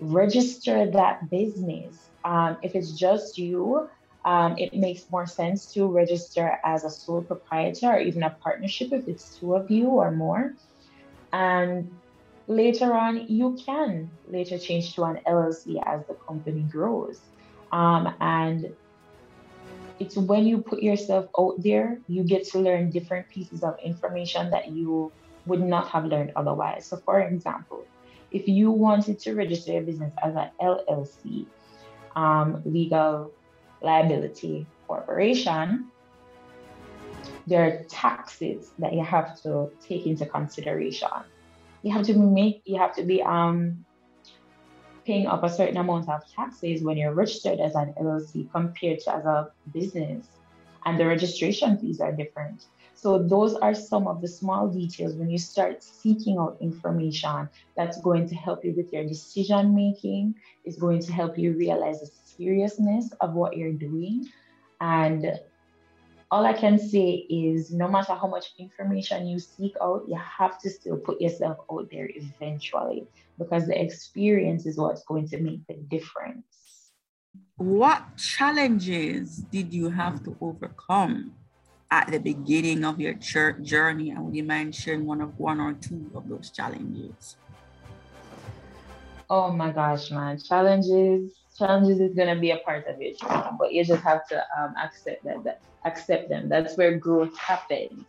register 0.01 0.91
that 0.91 1.29
business. 1.31 2.09
Um, 2.25 2.57
if 2.63 2.75
it's 2.75 2.93
just 2.93 3.37
you, 3.37 3.89
um, 4.25 4.57
it 4.57 4.75
makes 4.75 5.11
more 5.11 5.27
sense 5.27 5.73
to 5.75 5.87
register 5.87 6.59
as 6.65 6.85
a 6.85 6.91
sole 6.91 7.23
proprietor 7.23 7.93
or 7.93 8.01
even 8.01 8.23
a 8.23 8.31
partnership 8.31 8.93
if 8.93 9.07
it's 9.07 9.37
two 9.39 9.55
of 9.55 9.71
you 9.71 9.89
or 9.89 10.11
more. 10.11 10.55
And 11.33 11.91
later 12.47 12.95
on, 12.95 13.29
you 13.29 13.59
can 13.65 14.11
later 14.27 14.59
change 14.59 14.95
to 14.95 15.05
an 15.05 15.21
LLC 15.27 15.81
as 15.87 16.07
the 16.07 16.15
company 16.15 16.63
grows. 16.63 17.21
Um, 17.71 18.15
and 18.21 18.75
it's 19.99 20.17
when 20.17 20.47
you 20.47 20.59
put 20.59 20.83
yourself 20.83 21.27
out 21.39 21.63
there, 21.63 21.99
you 22.09 22.23
get 22.23 22.45
to 22.49 22.59
learn 22.59 22.91
different 22.91 23.29
pieces 23.29 23.63
of 23.63 23.79
information 23.83 24.51
that 24.51 24.69
you 24.69 25.13
would 25.47 25.61
not 25.61 25.89
have 25.89 26.05
learned 26.05 26.33
otherwise. 26.37 26.87
So, 26.87 26.99
for 26.99 27.21
example, 27.21 27.85
if 28.31 28.47
you 28.47 28.71
wanted 28.71 29.19
to 29.21 29.35
register 29.35 29.73
your 29.73 29.83
business 29.83 30.13
as 30.23 30.35
an 30.37 30.51
LLC, 30.61 31.47
um, 32.15 32.63
legal 32.65 33.33
liability 33.81 34.67
corporation, 34.87 35.91
there 37.47 37.65
are 37.65 37.85
taxes 37.85 38.71
that 38.79 38.93
you 38.93 39.03
have 39.03 39.41
to 39.43 39.71
take 39.87 40.07
into 40.07 40.27
consideration. 40.27 41.09
You 41.83 41.93
have 41.93 42.07
to 42.07 42.15
make, 42.15 42.63
you 42.65 42.79
have 42.79 42.95
to 42.97 43.03
be 43.03 43.23
um, 43.23 43.85
paying 45.09 45.27
up 45.27 45.43
a 45.43 45.49
certain 45.49 45.79
amount 45.79 46.07
of 46.11 46.21
taxes 46.31 46.83
when 46.83 46.99
you're 46.99 47.15
registered 47.15 47.59
as 47.61 47.75
an 47.75 47.95
LLC 47.99 48.51
compared 48.53 48.99
to 49.01 49.15
as 49.15 49.25
a 49.25 49.51
business. 49.73 50.27
And 50.85 51.01
the 51.01 51.07
registration 51.07 51.79
fees 51.79 51.99
are 51.99 52.13
different. 52.13 52.67
So 52.95 53.23
those 53.23 53.55
are 53.55 53.75
some 53.75 54.07
of 54.07 54.21
the 54.21 54.29
small 54.29 54.69
details 54.69 55.15
when 55.15 55.31
you 55.31 55.39
start 55.39 55.83
seeking 55.83 56.37
out 56.37 56.59
information 56.61 57.49
that's 57.75 57.99
going 58.03 58.29
to 58.29 58.35
help 58.35 58.65
you 58.67 58.75
with 58.77 58.93
your 58.93 59.05
decision 59.05 59.75
making, 59.75 60.35
is 60.67 60.77
going 60.77 61.01
to 61.01 61.13
help 61.13 61.39
you 61.39 61.55
realize 61.55 62.01
the 62.01 62.11
seriousness 62.37 63.11
of 63.23 63.33
what 63.33 63.57
you're 63.57 63.73
doing. 63.89 64.29
And 64.83 65.41
all 66.31 66.45
I 66.45 66.53
can 66.53 66.79
say 66.79 67.27
is 67.31 67.73
no 67.73 67.89
matter 67.89 68.15
how 68.15 68.27
much 68.27 68.53
information 68.59 69.27
you 69.27 69.39
seek 69.39 69.75
out, 69.81 70.05
you 70.07 70.17
have 70.17 70.59
to 70.61 70.69
still 70.69 70.99
put 70.99 71.21
yourself 71.21 71.59
out 71.73 71.89
there 71.91 72.09
eventually 72.15 73.07
because 73.39 73.67
the 73.67 73.81
experience 73.81 74.67
is 74.67 74.77
what's 74.77 75.05
going 75.05 75.27
to 75.29 75.41
make 75.41 75.67
the 75.67 75.75
difference. 75.75 76.93
What 77.57 78.17
challenges 78.19 79.39
did 79.51 79.73
you 79.73 79.89
have 79.89 80.23
to 80.25 80.37
overcome 80.41 81.35
at 81.91 82.11
the 82.11 82.19
beginning 82.19 82.85
of 82.85 83.01
your 83.01 83.15
journey? 83.15 84.11
And 84.11 84.27
would 84.27 84.37
you 84.37 84.45
mind 84.45 84.75
sharing 84.75 85.07
one 85.07 85.23
of 85.23 85.39
one 85.39 85.61
or 85.61 85.73
two 85.73 86.11
of 86.15 86.29
those 86.29 86.51
challenges? 86.51 87.37
Oh 89.31 89.51
my 89.51 89.73
gosh 89.73 90.11
man. 90.11 90.39
Challenges 90.39 91.38
challenges 91.59 92.01
is 92.01 92.15
going 92.15 92.33
to 92.33 92.41
be 92.41 92.51
a 92.51 92.59
part 92.59 92.87
of 92.87 93.01
your 93.01 93.13
journey 93.15 93.51
but 93.59 93.73
you 93.73 93.85
just 93.85 94.03
have 94.03 94.27
to 94.29 94.43
um, 94.59 94.75
accept 94.83 95.25
that, 95.25 95.43
that 95.45 95.61
accept 95.85 96.29
them. 96.29 96.49
That's 96.49 96.77
where 96.77 96.97
growth 96.97 97.37
happens. 97.37 98.05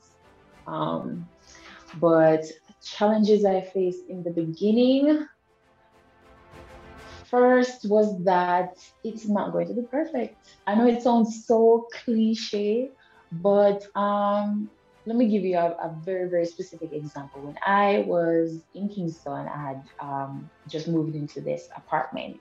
Um, 0.68 1.28
but 1.96 2.46
challenges 2.84 3.44
i 3.44 3.60
faced 3.60 4.08
in 4.08 4.24
the 4.24 4.30
beginning 4.30 5.28
first 7.26 7.90
was 7.90 8.24
that 8.24 8.78
it's 9.04 9.28
not 9.28 9.52
going 9.52 9.68
to 9.68 9.74
be 9.74 9.82
perfect. 9.82 10.38
I 10.66 10.76
know 10.76 10.88
it 10.88 11.02
sounds 11.02 11.46
so 11.46 11.88
cliche 12.04 12.92
but 13.32 13.86
um, 13.96 14.70
let 15.06 15.16
me 15.16 15.28
give 15.28 15.44
you 15.44 15.58
a, 15.58 15.72
a, 15.72 15.96
very, 16.04 16.30
very 16.30 16.46
specific 16.46 16.94
example. 16.94 17.42
When 17.42 17.58
I 17.66 18.04
was 18.08 18.62
in 18.74 18.90
Kingston, 18.90 19.48
I 19.48 19.68
had 19.68 19.84
um, 20.00 20.50
just 20.68 20.88
moved 20.88 21.16
into 21.16 21.42
this 21.42 21.70
apartment 21.76 22.40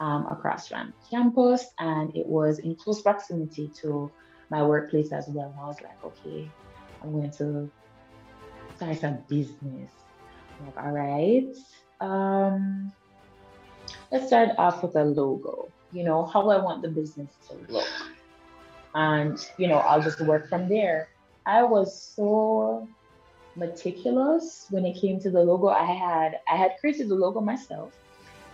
um, 0.00 0.26
across 0.26 0.68
from 0.68 0.92
campus, 1.10 1.66
and 1.78 2.14
it 2.16 2.26
was 2.26 2.58
in 2.58 2.74
close 2.76 3.02
proximity 3.02 3.70
to 3.80 4.10
my 4.50 4.62
workplace 4.62 5.12
as 5.12 5.28
well. 5.28 5.50
And 5.50 5.60
I 5.60 5.66
was 5.66 5.80
like, 5.80 6.04
okay, 6.04 6.50
I'm 7.02 7.12
going 7.12 7.30
to 7.32 7.70
start 8.76 9.02
a 9.02 9.18
business. 9.28 9.90
I'm 10.58 10.66
like, 10.66 10.76
all 10.78 10.92
right, 10.92 11.56
um, 12.00 12.92
let's 14.10 14.26
start 14.26 14.50
off 14.58 14.82
with 14.82 14.96
a 14.96 15.04
logo. 15.04 15.68
You 15.92 16.04
know, 16.04 16.26
how 16.26 16.48
I 16.50 16.62
want 16.62 16.82
the 16.82 16.88
business 16.88 17.30
to 17.48 17.72
look 17.72 17.86
and 18.96 19.46
you 19.58 19.68
know 19.68 19.76
i'll 19.76 20.02
just 20.02 20.20
work 20.22 20.48
from 20.48 20.68
there 20.68 21.08
i 21.44 21.62
was 21.62 22.02
so 22.16 22.88
meticulous 23.54 24.66
when 24.70 24.86
it 24.86 24.98
came 24.98 25.20
to 25.20 25.30
the 25.30 25.38
logo 25.40 25.68
i 25.68 25.84
had 25.84 26.40
i 26.50 26.56
had 26.56 26.72
created 26.80 27.08
the 27.08 27.14
logo 27.14 27.40
myself 27.40 27.92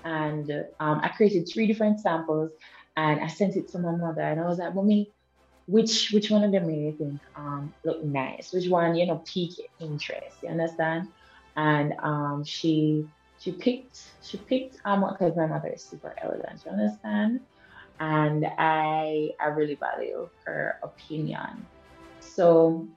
and 0.04 0.50
um, 0.80 1.00
i 1.02 1.08
created 1.08 1.48
three 1.48 1.66
different 1.66 2.00
samples 2.00 2.50
and 2.96 3.20
i 3.20 3.26
sent 3.26 3.56
it 3.56 3.68
to 3.68 3.78
my 3.78 3.92
mother 3.92 4.22
and 4.22 4.40
i 4.40 4.44
was 4.44 4.58
like 4.58 4.74
mommy 4.74 5.12
which 5.66 6.10
which 6.12 6.30
one 6.30 6.42
of 6.42 6.50
them 6.52 6.66
made 6.66 6.82
you 6.82 6.96
think 6.98 7.20
um, 7.36 7.72
look 7.84 8.04
nice 8.04 8.50
which 8.52 8.68
one 8.68 8.94
you 8.94 9.06
know 9.06 9.22
pique 9.32 9.58
interest 9.80 10.38
you 10.42 10.48
understand 10.48 11.06
and 11.56 11.92
um, 12.02 12.42
she 12.44 13.06
she 13.38 13.52
picked 13.52 13.98
she 14.22 14.38
picked 14.38 14.76
um 14.84 15.06
because 15.12 15.36
my 15.36 15.46
mother 15.46 15.68
is 15.68 15.84
super 15.84 16.14
elegant 16.22 16.62
you 16.64 16.70
understand 16.72 17.40
and 18.02 18.44
I 18.58 19.30
I 19.40 19.48
really 19.48 19.76
value 19.76 20.28
her 20.44 20.76
opinion. 20.82 21.68
So 22.18 22.88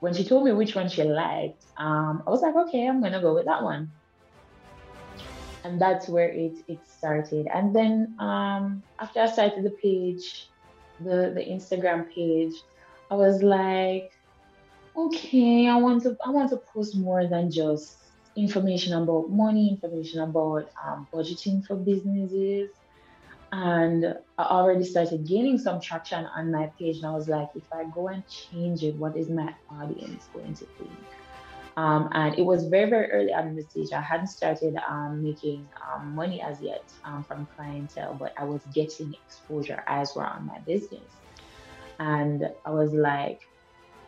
when 0.00 0.12
she 0.14 0.24
told 0.24 0.44
me 0.44 0.52
which 0.52 0.74
one 0.74 0.88
she 0.88 1.04
liked, 1.04 1.64
um, 1.76 2.24
I 2.26 2.30
was 2.30 2.42
like, 2.42 2.56
okay, 2.56 2.86
I'm 2.86 3.00
gonna 3.00 3.20
go 3.20 3.34
with 3.34 3.46
that 3.46 3.62
one. 3.62 3.92
And 5.64 5.80
that's 5.80 6.08
where 6.08 6.28
it 6.28 6.54
it 6.68 6.80
started. 6.88 7.46
And 7.52 7.74
then 7.74 8.14
um, 8.18 8.82
after 8.98 9.20
I 9.20 9.26
started 9.26 9.64
the 9.64 9.70
page, 9.70 10.48
the 11.00 11.32
the 11.34 11.44
Instagram 11.44 12.12
page, 12.14 12.54
I 13.10 13.14
was 13.14 13.42
like, 13.42 14.12
okay, 14.96 15.68
I 15.68 15.76
want 15.76 16.02
to 16.04 16.16
I 16.24 16.30
want 16.30 16.50
to 16.50 16.56
post 16.56 16.96
more 16.96 17.26
than 17.26 17.50
just 17.50 17.98
information 18.36 18.94
about 18.94 19.30
money, 19.30 19.68
information 19.68 20.20
about 20.20 20.70
um, 20.82 21.06
budgeting 21.12 21.64
for 21.66 21.76
businesses, 21.76 22.70
and 23.52 24.16
I 24.38 24.44
already 24.44 24.84
started 24.84 25.26
gaining 25.26 25.58
some 25.58 25.80
traction 25.80 26.24
on 26.24 26.52
my 26.52 26.70
page. 26.78 26.98
And 26.98 27.06
I 27.06 27.12
was 27.12 27.28
like, 27.28 27.48
if 27.54 27.70
I 27.72 27.84
go 27.84 28.08
and 28.08 28.22
change 28.28 28.82
it, 28.82 28.94
what 28.96 29.16
is 29.16 29.28
my 29.28 29.54
audience 29.70 30.28
going 30.32 30.54
to 30.54 30.66
think? 30.78 30.90
Um, 31.80 32.10
and 32.12 32.38
it 32.38 32.42
was 32.42 32.68
very, 32.68 32.90
very 32.90 33.10
early 33.10 33.32
on 33.32 33.48
in 33.48 33.56
the 33.56 33.62
stage. 33.62 33.88
I 33.94 34.02
hadn't 34.02 34.26
started 34.26 34.74
um, 34.86 35.22
making 35.22 35.66
um, 35.88 36.14
money 36.14 36.42
as 36.42 36.58
yet 36.60 36.84
um, 37.06 37.24
from 37.26 37.48
clientele, 37.56 38.18
but 38.20 38.34
I 38.38 38.44
was 38.44 38.60
getting 38.74 39.14
exposure 39.26 39.82
as 39.86 40.12
well 40.14 40.26
on 40.26 40.46
my 40.46 40.58
business. 40.66 41.10
And 41.98 42.44
I 42.66 42.70
was 42.70 42.92
like, 42.92 43.40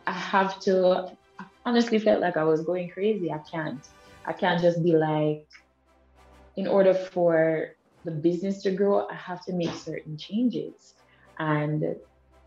I 0.07 0.13
have 0.13 0.61
to, 0.65 1.17
I 1.41 1.45
honestly 1.65 1.99
felt 1.99 2.21
like 2.21 2.37
I 2.37 2.45
was 2.45 2.61
going 2.61 2.91
crazy. 2.91 3.33
I 3.33 3.41
can't, 3.51 3.87
I 4.27 4.35
can't 4.35 4.61
just 4.61 4.85
be 4.85 4.93
like, 4.93 5.47
in 6.59 6.67
order 6.67 6.93
for 6.93 7.69
the 8.05 8.11
business 8.11 8.63
to 8.65 8.73
grow, 8.73 9.09
I 9.09 9.15
have 9.15 9.43
to 9.47 9.55
make 9.55 9.75
certain 9.75 10.19
changes. 10.19 10.93
And 11.39 11.83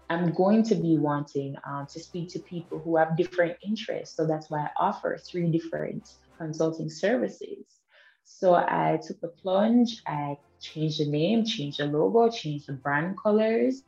I'm 0.09 0.33
going 0.33 0.63
to 0.63 0.75
be 0.75 0.97
wanting 0.97 1.55
um, 1.67 1.87
to 1.87 1.99
speak 1.99 2.29
to 2.29 2.39
people 2.39 2.79
who 2.79 2.95
have 2.97 3.17
different 3.17 3.57
interests. 3.63 4.15
So 4.15 4.27
that's 4.27 4.49
why 4.49 4.61
I 4.61 4.69
offer 4.77 5.17
three 5.17 5.49
different 5.51 6.13
consulting 6.37 6.89
services. 6.89 7.65
So 8.23 8.53
I 8.55 8.99
took 9.05 9.19
the 9.21 9.29
plunge, 9.29 10.01
I 10.07 10.37
changed 10.59 10.99
the 10.99 11.07
name, 11.07 11.45
changed 11.45 11.79
the 11.79 11.85
logo, 11.85 12.29
changed 12.29 12.67
the 12.67 12.73
brand 12.73 13.17
colors. 13.21 13.83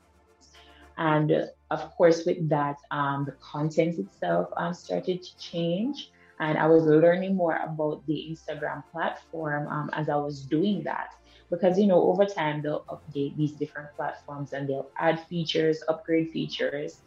And 0.98 1.50
of 1.70 1.92
course, 1.96 2.26
with 2.26 2.50
that, 2.50 2.78
um, 2.90 3.26
the 3.26 3.34
content 3.34 4.00
itself 4.00 4.50
um, 4.58 4.74
started 4.74 5.22
to 5.22 5.38
change. 5.38 6.12
And 6.40 6.58
I 6.58 6.68
was 6.68 6.84
learning 6.84 7.36
more 7.36 7.58
about 7.58 8.06
the 8.08 8.28
Instagram 8.32 8.84
platform 8.92 9.68
um, 9.68 9.90
as 9.94 10.10
I 10.10 10.16
was 10.16 10.46
doing 10.46 10.84
that 10.84 11.14
because 11.50 11.80
you 11.80 11.88
know 11.88 12.04
over 12.04 12.26
time 12.26 12.62
they'll 12.62 12.86
update 12.90 13.38
these 13.38 13.54
different 13.54 13.90
platforms 13.96 14.54
and 14.54 14.68
they'll 14.68 14.92
add 15.00 15.26
features 15.28 15.84
upgrade 15.88 16.30
features. 16.32 17.02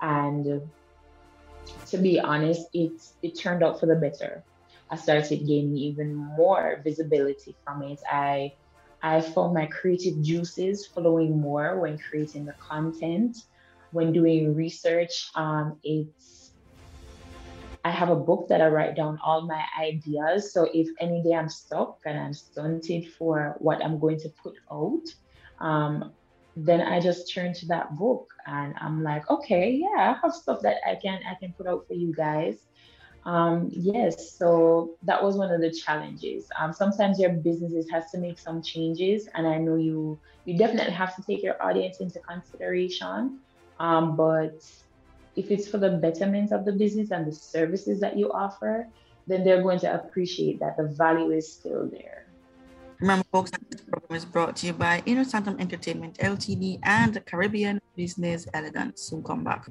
And 0.00 0.70
to 1.86 1.98
be 1.98 2.20
honest 2.20 2.62
it 2.72 3.00
it 3.22 3.38
turned 3.38 3.62
out 3.62 3.80
for 3.80 3.86
the 3.86 3.96
better. 3.96 4.44
I 4.90 4.96
started 4.96 5.46
gaining 5.46 5.76
even 5.76 6.14
more 6.14 6.80
visibility 6.84 7.56
from 7.64 7.82
it. 7.82 8.00
I 8.10 8.52
i 9.02 9.20
found 9.20 9.54
my 9.54 9.66
creative 9.66 10.20
juices 10.22 10.88
flowing 10.94 11.40
more 11.40 11.80
when 11.80 11.98
creating 11.98 12.46
the 12.46 12.54
content. 12.60 13.36
When 13.90 14.12
doing 14.12 14.54
research 14.54 15.30
um, 15.34 15.78
it's 15.82 16.45
I 17.86 17.90
have 17.90 18.10
a 18.10 18.16
book 18.16 18.48
that 18.48 18.60
I 18.60 18.66
write 18.66 18.96
down 18.96 19.16
all 19.22 19.42
my 19.46 19.62
ideas. 19.80 20.52
So 20.52 20.68
if 20.74 20.88
any 20.98 21.22
day 21.22 21.34
I'm 21.34 21.48
stuck 21.48 22.00
and 22.04 22.18
I'm 22.18 22.34
stunted 22.34 23.12
for 23.16 23.54
what 23.58 23.80
I'm 23.84 24.00
going 24.00 24.18
to 24.20 24.28
put 24.42 24.54
out, 24.72 25.06
um, 25.60 26.12
then 26.56 26.80
I 26.80 26.98
just 26.98 27.32
turn 27.32 27.54
to 27.54 27.66
that 27.66 27.96
book 27.96 28.26
and 28.44 28.74
I'm 28.80 29.04
like, 29.04 29.30
okay, 29.30 29.70
yeah, 29.70 29.98
I 30.10 30.16
have 30.20 30.34
stuff 30.34 30.62
that 30.62 30.78
I 30.84 30.96
can 30.96 31.20
I 31.30 31.34
can 31.36 31.52
put 31.52 31.68
out 31.68 31.86
for 31.86 31.94
you 31.94 32.12
guys. 32.12 32.56
Um, 33.24 33.68
yes, 33.70 34.36
so 34.36 34.96
that 35.04 35.22
was 35.22 35.36
one 35.36 35.52
of 35.52 35.60
the 35.60 35.70
challenges. 35.70 36.48
Um, 36.58 36.72
sometimes 36.72 37.20
your 37.20 37.34
businesses 37.34 37.88
has 37.92 38.10
to 38.10 38.18
make 38.18 38.40
some 38.40 38.62
changes, 38.62 39.28
and 39.34 39.46
I 39.46 39.58
know 39.58 39.76
you 39.76 40.18
you 40.44 40.58
definitely 40.58 40.94
have 40.94 41.14
to 41.14 41.22
take 41.22 41.40
your 41.40 41.62
audience 41.62 42.00
into 42.00 42.18
consideration. 42.18 43.38
Um, 43.78 44.16
but 44.16 44.58
if 45.36 45.50
it's 45.50 45.68
for 45.68 45.78
the 45.78 45.90
betterment 45.90 46.50
of 46.50 46.64
the 46.64 46.72
business 46.72 47.10
and 47.10 47.26
the 47.26 47.32
services 47.32 48.00
that 48.00 48.18
you 48.18 48.32
offer, 48.32 48.88
then 49.26 49.44
they're 49.44 49.62
going 49.62 49.78
to 49.80 49.94
appreciate 49.94 50.58
that 50.60 50.76
the 50.76 50.84
value 50.84 51.30
is 51.30 51.50
still 51.50 51.86
there. 51.86 52.26
Remember, 53.00 53.24
folks, 53.30 53.50
this 53.70 53.82
program 53.82 54.16
is 54.16 54.24
brought 54.24 54.56
to 54.56 54.66
you 54.66 54.72
by 54.72 55.02
Inner 55.04 55.24
Sanctum 55.24 55.60
Entertainment 55.60 56.16
Ltd 56.18 56.78
and 56.82 57.22
Caribbean 57.26 57.78
Business 57.94 58.46
Elegance. 58.54 59.02
Soon 59.02 59.22
come 59.22 59.44
back. 59.44 59.66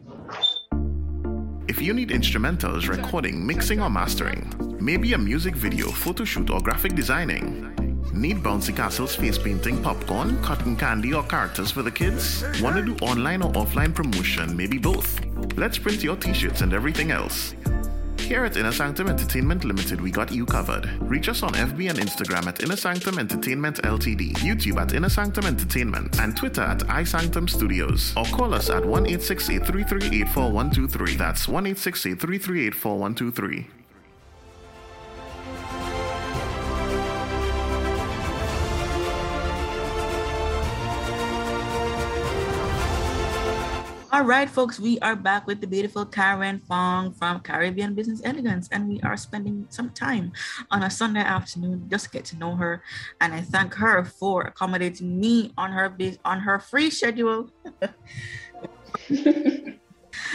If 1.67 1.82
you 1.82 1.93
need 1.95 2.10
instrumentals, 2.10 2.88
recording, 2.88 3.45
mixing, 3.45 3.82
or 3.82 3.89
mastering, 3.89 4.54
maybe 4.80 5.13
a 5.13 5.17
music 5.17 5.56
video, 5.56 5.89
photo 5.89 6.23
shoot, 6.23 6.51
or 6.51 6.62
graphic 6.62 6.93
designing, 6.93 7.73
Need 8.15 8.38
bouncy 8.38 8.73
castles, 8.73 9.13
face 9.13 9.38
painting, 9.38 9.84
popcorn, 9.84 10.41
cotton 10.41 10.78
candy, 10.78 11.13
or 11.13 11.23
characters 11.23 11.69
for 11.69 11.82
the 11.82 11.91
kids? 11.91 12.45
Want 12.62 12.78
to 12.78 12.82
do 12.82 12.95
online 13.06 13.41
or 13.41 13.51
offline 13.51 13.93
promotion? 13.93 14.56
Maybe 14.56 14.78
both. 14.78 15.19
Let's 15.58 15.78
print 15.78 16.01
your 16.01 16.15
t 16.15 16.34
shirts 16.34 16.62
and 16.62 16.73
everything 16.73 17.12
else. 17.12 17.54
Here 18.19 18.45
at 18.45 18.56
Inner 18.56 18.71
Sanctum 18.71 19.10
Entertainment 19.10 19.65
Limited, 19.65 19.99
we 19.99 20.12
got 20.12 20.32
you 20.32 20.45
covered. 20.45 20.89
Reach 21.01 21.28
us 21.28 21.43
on 21.43 21.51
FB 21.51 21.89
and 21.89 21.99
Instagram 21.99 22.47
at 22.47 22.63
Inner 22.63 22.78
Sanctum 22.78 23.19
Entertainment 23.19 23.82
Ltd, 23.84 24.32
YouTube 24.38 24.82
at 24.82 24.93
Inner 24.93 25.10
Sanctum 25.10 25.45
Entertainment, 25.45 26.17
and 26.21 26.38
Twitter 26.38 26.62
at 26.62 26.80
iSanctum 26.80 27.49
Studios. 27.49 28.13
Or 28.15 28.23
call 28.25 28.54
us 28.54 28.69
at 28.69 28.86
1 28.86 29.08
838 29.08 31.17
That's 31.17 31.49
1 31.49 31.67
838 31.67 33.74
All 44.15 44.23
right, 44.23 44.49
folks, 44.49 44.80
we 44.80 44.97
are 44.99 45.17
back 45.17 45.45
with 45.45 45.60
the 45.60 45.67
beautiful 45.67 46.06
Karen 46.06 46.62
Fong 46.69 47.12
from 47.12 47.41
Caribbean 47.41 47.93
Business 47.93 48.21
Elegance, 48.23 48.69
and 48.71 48.88
we 48.88 49.01
are 49.01 49.17
spending 49.17 49.67
some 49.67 49.89
time 49.89 50.32
on 50.71 50.84
a 50.84 50.89
Sunday 50.89 51.19
afternoon 51.19 51.89
just 51.91 52.06
to 52.06 52.12
get 52.12 52.23
to 52.32 52.38
know 52.38 52.56
her. 52.56 52.82
And 53.19 53.34
I 53.34 53.41
thank 53.41 53.73
her 53.73 54.06
for 54.06 54.43
accommodating 54.43 55.19
me 55.19 55.51
on 55.58 55.73
her 55.73 55.93
on 56.23 56.39
her 56.39 56.60
free 56.60 56.89
schedule. 56.91 57.49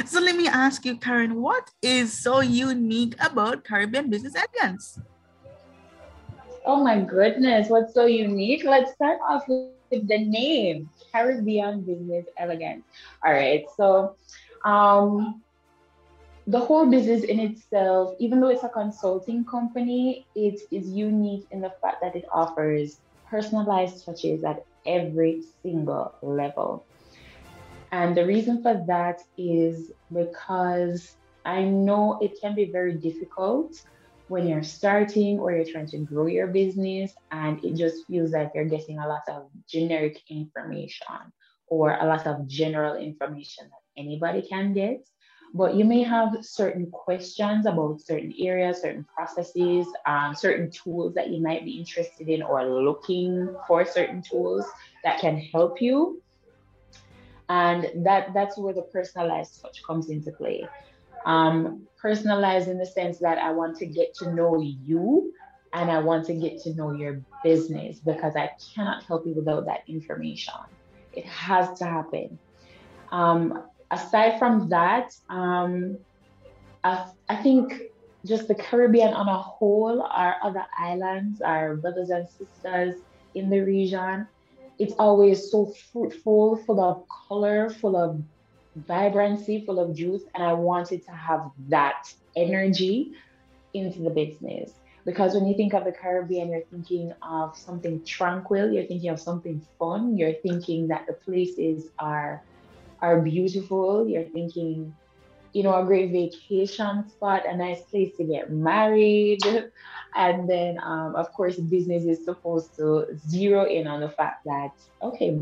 so 0.04 0.20
let 0.20 0.36
me 0.36 0.46
ask 0.46 0.84
you, 0.84 0.98
Karen, 0.98 1.40
what 1.40 1.70
is 1.80 2.12
so 2.12 2.40
unique 2.40 3.14
about 3.18 3.64
Caribbean 3.64 4.10
Business 4.10 4.34
Elegance? 4.36 5.00
Oh 6.66 6.84
my 6.84 7.00
goodness, 7.00 7.70
what's 7.70 7.94
so 7.94 8.04
unique? 8.04 8.62
Let's 8.62 8.92
start 8.92 9.20
off 9.26 9.48
with 9.48 9.79
the 9.90 10.24
name. 10.24 10.88
Caribbean 11.12 11.82
Business 11.82 12.26
Elegance. 12.38 12.84
All 13.24 13.32
right, 13.32 13.64
so 13.76 14.16
um, 14.64 15.42
the 16.46 16.58
whole 16.58 16.86
business 16.86 17.24
in 17.24 17.38
itself, 17.40 18.14
even 18.18 18.40
though 18.40 18.48
it's 18.48 18.64
a 18.64 18.68
consulting 18.68 19.44
company, 19.44 20.26
it 20.34 20.60
is 20.70 20.88
unique 20.88 21.46
in 21.50 21.60
the 21.60 21.72
fact 21.82 22.00
that 22.02 22.16
it 22.16 22.24
offers 22.32 23.00
personalized 23.28 24.04
touches 24.04 24.42
at 24.44 24.64
every 24.86 25.42
single 25.62 26.14
level. 26.22 26.86
And 27.92 28.16
the 28.16 28.26
reason 28.26 28.62
for 28.62 28.82
that 28.86 29.20
is 29.36 29.90
because 30.12 31.16
I 31.44 31.62
know 31.62 32.18
it 32.20 32.40
can 32.40 32.54
be 32.54 32.70
very 32.70 32.94
difficult 32.94 33.74
when 34.30 34.46
you're 34.46 34.62
starting 34.62 35.40
or 35.40 35.50
you're 35.50 35.64
trying 35.64 35.88
to 35.88 35.98
grow 35.98 36.26
your 36.26 36.46
business 36.46 37.12
and 37.32 37.62
it 37.64 37.74
just 37.74 38.06
feels 38.06 38.30
like 38.30 38.52
you're 38.54 38.64
getting 38.64 39.00
a 39.00 39.08
lot 39.08 39.22
of 39.28 39.48
generic 39.68 40.22
information 40.28 41.32
or 41.66 41.98
a 42.00 42.06
lot 42.06 42.24
of 42.28 42.46
general 42.46 42.94
information 42.94 43.64
that 43.68 44.00
anybody 44.00 44.40
can 44.42 44.72
get. 44.72 45.04
But 45.52 45.74
you 45.74 45.84
may 45.84 46.04
have 46.04 46.44
certain 46.44 46.92
questions 46.92 47.66
about 47.66 48.02
certain 48.02 48.32
areas 48.38 48.82
certain 48.82 49.04
processes 49.12 49.88
um, 50.06 50.36
certain 50.36 50.70
tools 50.70 51.14
that 51.14 51.30
you 51.30 51.42
might 51.42 51.64
be 51.64 51.72
interested 51.72 52.28
in 52.28 52.40
or 52.40 52.64
looking 52.64 53.52
for 53.66 53.84
certain 53.84 54.22
tools 54.22 54.64
that 55.02 55.18
can 55.18 55.38
help 55.38 55.82
you. 55.82 56.22
And 57.48 58.06
that 58.06 58.32
that's 58.32 58.56
where 58.56 58.74
the 58.74 58.82
personalized 58.82 59.60
touch 59.60 59.82
comes 59.84 60.08
into 60.08 60.30
play 60.30 60.68
um, 61.26 61.86
personalized 62.00 62.68
in 62.68 62.78
the 62.78 62.86
sense 62.86 63.18
that 63.18 63.38
I 63.38 63.52
want 63.52 63.76
to 63.78 63.86
get 63.86 64.14
to 64.14 64.32
know 64.34 64.60
you 64.60 65.32
and 65.72 65.90
I 65.90 65.98
want 65.98 66.26
to 66.26 66.34
get 66.34 66.60
to 66.62 66.74
know 66.74 66.92
your 66.92 67.20
business 67.44 68.00
because 68.00 68.34
I 68.36 68.50
cannot 68.74 69.04
help 69.04 69.26
you 69.26 69.34
without 69.34 69.66
that 69.66 69.82
information. 69.86 70.54
It 71.12 71.24
has 71.26 71.78
to 71.78 71.84
happen. 71.84 72.38
Um, 73.12 73.64
aside 73.90 74.38
from 74.38 74.68
that, 74.70 75.12
um, 75.28 75.98
I, 76.82 77.06
I 77.28 77.36
think 77.36 77.74
just 78.24 78.48
the 78.48 78.54
Caribbean 78.54 79.14
on 79.14 79.28
a 79.28 79.38
whole, 79.38 80.02
our 80.02 80.36
other 80.42 80.64
islands, 80.78 81.40
our 81.40 81.76
brothers 81.76 82.10
and 82.10 82.28
sisters 82.28 82.96
in 83.34 83.50
the 83.50 83.60
region, 83.60 84.26
it's 84.78 84.94
always 84.98 85.50
so 85.50 85.72
fruitful, 85.92 86.56
full 86.64 86.80
of 86.80 87.04
color, 87.28 87.70
full 87.70 87.96
of 87.96 88.22
vibrancy, 88.76 89.64
full 89.64 89.80
of 89.80 89.94
juice, 89.94 90.22
and 90.34 90.42
I 90.42 90.52
wanted 90.52 91.04
to 91.06 91.12
have 91.12 91.50
that 91.68 92.12
energy 92.36 93.12
into 93.74 94.00
the 94.00 94.10
business. 94.10 94.72
Because 95.04 95.34
when 95.34 95.46
you 95.46 95.54
think 95.54 95.72
of 95.72 95.84
the 95.84 95.92
Caribbean, 95.92 96.50
you're 96.50 96.62
thinking 96.70 97.12
of 97.22 97.56
something 97.56 98.04
tranquil, 98.04 98.70
you're 98.70 98.84
thinking 98.84 99.10
of 99.10 99.18
something 99.18 99.60
fun, 99.78 100.16
you're 100.16 100.34
thinking 100.34 100.88
that 100.88 101.06
the 101.06 101.14
places 101.14 101.88
are 101.98 102.42
are 103.00 103.18
beautiful, 103.20 104.06
you're 104.06 104.24
thinking, 104.24 104.94
you 105.54 105.62
know, 105.62 105.74
a 105.74 105.84
great 105.86 106.12
vacation 106.12 107.08
spot, 107.08 107.46
a 107.48 107.56
nice 107.56 107.80
place 107.82 108.14
to 108.16 108.24
get 108.24 108.50
married. 108.50 109.40
And 110.16 110.50
then, 110.50 110.80
um, 110.82 111.14
of 111.14 111.32
course, 111.32 111.54
business 111.54 112.02
is 112.02 112.24
supposed 112.24 112.74
to 112.78 113.16
zero 113.28 113.64
in 113.66 113.86
on 113.86 114.00
the 114.00 114.08
fact 114.08 114.44
that, 114.44 114.72
okay, 115.00 115.40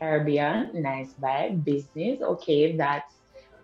Caribbean, 0.00 0.70
nice 0.74 1.14
vibe, 1.14 1.64
business. 1.64 2.20
Okay, 2.22 2.76
that's 2.76 3.14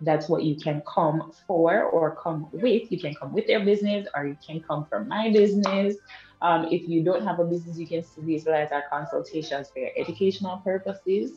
that's 0.01 0.27
what 0.27 0.43
you 0.43 0.55
can 0.55 0.81
come 0.91 1.31
for 1.47 1.83
or 1.83 2.15
come 2.15 2.49
with. 2.51 2.91
You 2.91 2.99
can 2.99 3.13
come 3.13 3.33
with 3.33 3.47
your 3.47 3.63
business 3.63 4.07
or 4.15 4.25
you 4.25 4.35
can 4.45 4.61
come 4.61 4.85
for 4.89 5.05
my 5.05 5.31
business. 5.31 5.95
Um, 6.41 6.65
if 6.71 6.89
you 6.89 7.03
don't 7.03 7.23
have 7.23 7.39
a 7.39 7.45
business, 7.45 7.77
you 7.77 7.87
can 7.87 8.03
still 8.03 8.27
utilize 8.27 8.71
our 8.71 8.83
consultations 8.91 9.69
for 9.71 9.79
your 9.79 9.91
educational 9.95 10.57
purposes. 10.57 11.31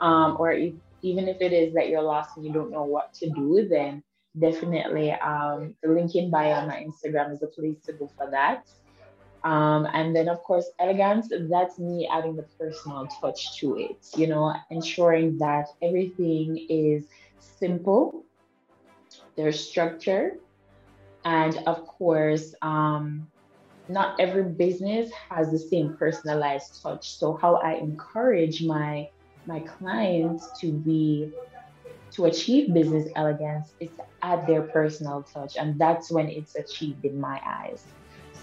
Um, 0.00 0.36
or 0.40 0.50
if, 0.52 0.74
even 1.02 1.28
if 1.28 1.40
it 1.40 1.52
is 1.52 1.74
that 1.74 1.88
you're 1.88 2.02
lost 2.02 2.30
and 2.36 2.44
you 2.44 2.52
don't 2.52 2.72
know 2.72 2.84
what 2.84 3.14
to 3.14 3.30
do, 3.30 3.68
then 3.70 4.02
definitely 4.38 5.12
um, 5.12 5.74
the 5.82 5.90
link 5.90 6.14
in 6.14 6.30
bio 6.30 6.50
on 6.50 6.68
my 6.68 6.84
Instagram 6.84 7.32
is 7.32 7.42
a 7.42 7.46
place 7.46 7.76
to 7.86 7.92
go 7.92 8.10
for 8.16 8.30
that. 8.32 8.64
Um, 9.42 9.86
and 9.94 10.14
then, 10.14 10.28
of 10.28 10.42
course, 10.42 10.70
elegance, 10.78 11.28
that's 11.30 11.78
me 11.78 12.08
adding 12.12 12.36
the 12.36 12.46
personal 12.58 13.06
touch 13.20 13.58
to 13.60 13.78
it, 13.78 13.96
you 14.14 14.26
know, 14.26 14.54
ensuring 14.70 15.38
that 15.38 15.68
everything 15.80 16.66
is 16.68 17.06
simple, 17.38 18.26
there's 19.36 19.58
structure, 19.58 20.34
and 21.24 21.56
of 21.66 21.86
course, 21.86 22.54
um, 22.60 23.28
not 23.88 24.20
every 24.20 24.44
business 24.44 25.10
has 25.30 25.50
the 25.50 25.58
same 25.58 25.96
personalized 25.96 26.82
touch. 26.82 27.16
So, 27.16 27.36
how 27.36 27.56
I 27.56 27.74
encourage 27.74 28.62
my 28.62 29.08
my 29.46 29.60
clients 29.60 30.46
to 30.60 30.70
be 30.72 31.32
to 32.12 32.26
achieve 32.26 32.74
business 32.74 33.08
elegance 33.16 33.72
is 33.80 33.90
to 33.96 34.04
add 34.22 34.46
their 34.46 34.62
personal 34.62 35.22
touch, 35.22 35.56
and 35.56 35.78
that's 35.78 36.10
when 36.10 36.28
it's 36.28 36.56
achieved 36.56 37.04
in 37.04 37.20
my 37.20 37.40
eyes. 37.46 37.84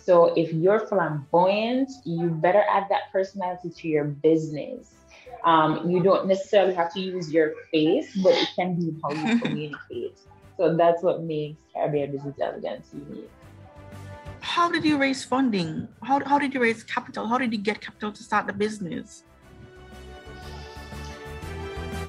So 0.08 0.32
if 0.38 0.54
you're 0.54 0.88
flamboyant, 0.88 1.92
you 2.06 2.30
better 2.30 2.64
add 2.72 2.86
that 2.90 3.12
personality 3.12 3.70
to 3.70 3.88
your 3.90 4.06
business. 4.06 4.94
Um, 5.44 5.92
you 5.92 6.02
don't 6.02 6.30
necessarily 6.30 6.74
have 6.76 6.94
to 6.94 7.02
use 7.02 7.30
your 7.30 7.52
face, 7.74 8.16
but 8.24 8.32
it 8.32 8.48
can 8.56 8.76
be 8.76 8.98
how 9.04 9.12
you 9.12 9.38
communicate. 9.44 10.18
So 10.56 10.78
that's 10.78 11.04
what 11.04 11.24
makes 11.24 11.58
Caribbean 11.74 12.14
Business 12.14 12.36
Elegance 12.42 12.88
unique. 12.94 13.30
How 14.40 14.72
did 14.72 14.86
you 14.86 14.98
raise 14.98 15.26
funding? 15.26 15.90
How, 16.02 16.24
how 16.24 16.40
did 16.40 16.54
you 16.54 16.62
raise 16.62 16.86
capital? 16.86 17.28
How 17.28 17.38
did 17.38 17.52
you 17.52 17.60
get 17.60 17.82
capital 17.82 18.14
to 18.14 18.24
start 18.24 18.48
the 18.48 18.54
business? 18.54 19.26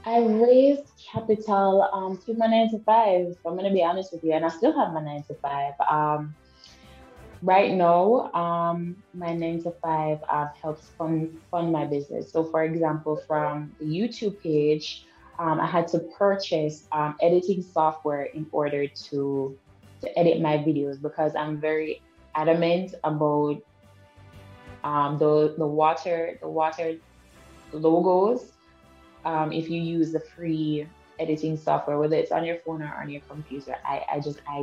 I 0.07 0.21
raised 0.21 0.85
capital 1.13 1.83
um, 1.93 2.17
through 2.17 2.35
my 2.35 2.47
nine 2.47 2.71
to 2.71 2.79
five. 2.85 3.35
I'm 3.45 3.55
going 3.55 3.65
to 3.65 3.75
be 3.75 3.83
honest 3.83 4.13
with 4.13 4.23
you, 4.23 4.35
and 4.35 4.45
I 4.45 4.51
still 4.51 4.73
have 4.79 4.93
my 4.93 5.03
nine 5.03 5.25
to 5.25 5.35
five. 5.43 5.73
Um, 5.91 6.37
right 7.42 7.72
now, 7.72 8.33
um, 8.33 8.96
my 9.14 9.35
nine 9.35 9.62
to 9.62 9.72
five 9.83 10.18
uh, 10.29 10.48
helps 10.61 10.88
fund 10.98 11.38
fund 11.51 11.72
my 11.72 11.85
business. 11.85 12.33
So, 12.33 12.44
for 12.44 12.64
example, 12.64 13.16
from 13.27 13.72
the 13.79 13.87
YouTube 13.87 14.40
page, 14.42 15.07
um, 15.38 15.61
I 15.61 15.66
had 15.66 15.88
to 15.88 16.01
purchase 16.18 16.87
um, 16.92 17.16
editing 17.20 17.62
software 17.62 18.24
in 18.24 18.46
order 18.53 18.87
to 18.87 19.59
to 20.01 20.18
edit 20.18 20.40
my 20.40 20.59
videos 20.59 21.01
because 21.01 21.35
I'm 21.35 21.61
very 21.61 22.03
adamant 22.35 22.94
about 23.05 23.62
um, 24.85 25.18
the 25.18 25.55
the 25.59 25.66
water 25.66 26.38
the 26.40 26.48
water 26.48 26.96
logos. 27.72 28.53
Um, 29.24 29.53
if 29.53 29.68
you 29.68 29.81
use 29.83 30.12
the 30.12 30.20
free 30.20 30.87
editing 31.18 31.57
software, 31.57 31.98
whether 31.98 32.16
it's 32.16 32.33
on 32.33 32.44
your 32.44 32.57
phone 32.64 32.83
or 32.83 32.94
on 32.94 33.11
your 33.11 33.20
computer, 33.22 33.77
I, 33.85 34.05
I 34.12 34.20
just 34.20 34.40
I 34.48 34.62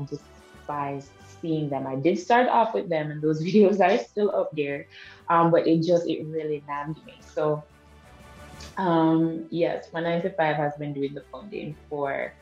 despise 0.65 1.09
seeing 1.41 1.69
them. 1.69 1.85
I 1.87 1.95
did 1.95 2.17
start 2.19 2.47
off 2.47 2.73
with 2.73 2.89
them, 2.89 3.11
and 3.11 3.21
those 3.21 3.43
videos 3.45 3.79
are 3.79 4.03
still 4.03 4.35
up 4.35 4.51
there. 4.53 4.87
Um, 5.29 5.51
but 5.51 5.67
it 5.67 5.83
just 5.83 6.07
it 6.07 6.25
really 6.25 6.63
named 6.67 6.97
me. 7.05 7.15
So 7.21 7.63
um, 8.77 9.45
yes, 9.49 9.89
five 9.91 10.55
has 10.55 10.73
been 10.77 10.93
doing 10.93 11.13
the 11.13 11.23
funding 11.31 11.75
for 11.89 12.33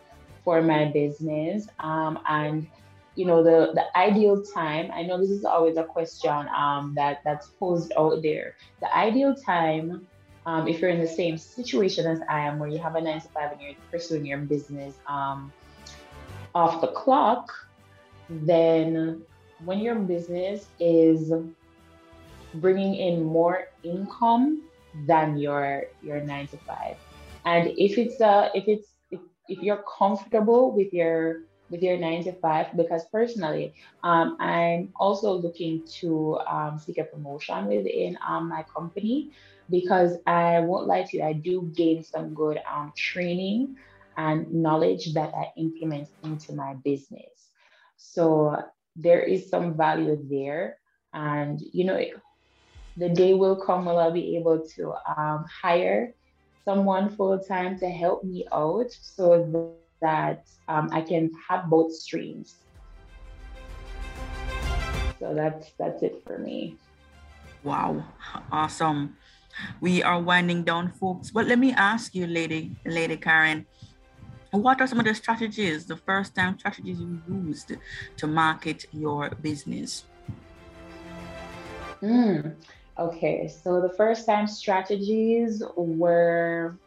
for 0.43 0.61
my 0.61 0.85
business. 0.85 1.67
Um, 1.79 2.19
and 2.27 2.67
you 3.15 3.25
know 3.25 3.43
the 3.43 3.73
the 3.73 3.97
ideal 3.97 4.43
time. 4.43 4.91
I 4.93 5.03
know 5.03 5.19
this 5.19 5.29
is 5.29 5.45
always 5.45 5.77
a 5.77 5.83
question 5.83 6.47
um, 6.55 6.93
that 6.95 7.21
that's 7.23 7.47
posed 7.59 7.93
out 7.97 8.21
there. 8.21 8.55
The 8.79 8.95
ideal 8.95 9.35
time. 9.35 10.07
Um, 10.45 10.67
if 10.67 10.81
you're 10.81 10.89
in 10.89 10.99
the 10.99 11.07
same 11.07 11.37
situation 11.37 12.05
as 12.05 12.19
I 12.27 12.41
am, 12.41 12.59
where 12.59 12.67
you 12.67 12.77
have 12.79 12.95
a 12.95 13.01
nine 13.01 13.21
to 13.21 13.27
five 13.29 13.53
and 13.53 13.61
you're 13.61 13.75
pursuing 13.89 14.25
your 14.25 14.39
business 14.39 14.93
um, 15.07 15.53
off 16.53 16.81
the 16.81 16.87
clock, 16.87 17.49
then 18.29 19.25
when 19.59 19.79
your 19.79 19.95
business 19.95 20.69
is 20.79 21.31
bringing 22.53 22.95
in 22.95 23.23
more 23.23 23.65
income 23.83 24.63
than 24.93 25.37
your 25.37 25.83
your 26.01 26.21
nine 26.21 26.47
to 26.47 26.57
five, 26.67 26.97
and 27.45 27.67
if 27.77 27.97
it's 27.97 28.21
uh 28.21 28.49
if 28.53 28.65
it's 28.67 28.93
if, 29.11 29.21
if 29.47 29.59
you're 29.61 29.83
comfortable 29.97 30.75
with 30.75 30.93
your 30.93 31.41
with 31.69 31.81
your 31.81 31.97
nine 31.97 32.23
to 32.23 32.33
five 32.39 32.67
because 32.77 33.03
personally 33.11 33.73
um, 34.03 34.37
i'm 34.39 34.89
also 34.95 35.33
looking 35.33 35.83
to 35.99 36.37
um, 36.47 36.77
seek 36.77 36.97
a 36.99 37.03
promotion 37.05 37.65
within 37.65 38.17
um, 38.27 38.47
my 38.47 38.63
company 38.75 39.31
because 39.69 40.17
i 40.27 40.59
won't 40.59 40.87
lie 40.87 41.03
to 41.03 41.17
you 41.17 41.23
i 41.23 41.33
do 41.33 41.71
gain 41.75 42.03
some 42.03 42.33
good 42.35 42.59
um, 42.71 42.93
training 42.95 43.75
and 44.17 44.51
knowledge 44.53 45.13
that 45.13 45.33
i 45.33 45.51
implement 45.57 46.07
into 46.23 46.53
my 46.53 46.75
business 46.83 47.32
so 48.03 48.57
there 48.95 49.21
is 49.21 49.49
some 49.49 49.75
value 49.77 50.17
there 50.29 50.77
and 51.13 51.61
you 51.71 51.83
know 51.85 51.99
the 52.97 53.09
day 53.09 53.33
will 53.33 53.55
come 53.55 53.85
when 53.85 53.95
i'll 53.95 54.11
be 54.11 54.35
able 54.35 54.59
to 54.75 54.93
um, 55.17 55.45
hire 55.47 56.13
someone 56.65 57.09
full 57.15 57.39
time 57.39 57.77
to 57.79 57.89
help 57.89 58.23
me 58.23 58.45
out 58.51 58.91
so 58.91 59.79
that 60.01 60.45
um, 60.67 60.89
I 60.91 61.01
can 61.01 61.31
have 61.47 61.69
both 61.69 61.93
streams. 61.95 62.55
So 65.19 65.33
that's 65.33 65.71
that's 65.79 66.03
it 66.03 66.21
for 66.27 66.37
me. 66.37 66.75
Wow, 67.63 68.03
awesome. 68.51 69.15
We 69.79 70.03
are 70.03 70.19
winding 70.19 70.63
down, 70.63 70.91
folks. 70.91 71.31
But 71.31 71.47
let 71.47 71.59
me 71.59 71.71
ask 71.71 72.13
you, 72.13 72.27
lady, 72.27 72.75
lady 72.85 73.15
Karen, 73.15 73.65
what 74.53 74.79
are 74.81 74.87
some 74.87 74.99
of 74.99 75.05
the 75.05 75.15
strategies, 75.15 75.85
the 75.85 75.97
first 75.97 76.35
time 76.35 76.59
strategies 76.59 76.99
you 76.99 77.21
used 77.27 77.73
to 78.17 78.27
market 78.27 78.85
your 78.91 79.29
business? 79.41 80.05
Mm, 82.01 82.55
okay, 82.99 83.47
so 83.47 83.81
the 83.81 83.89
first 83.89 84.25
time 84.25 84.47
strategies 84.47 85.63
were 85.75 86.77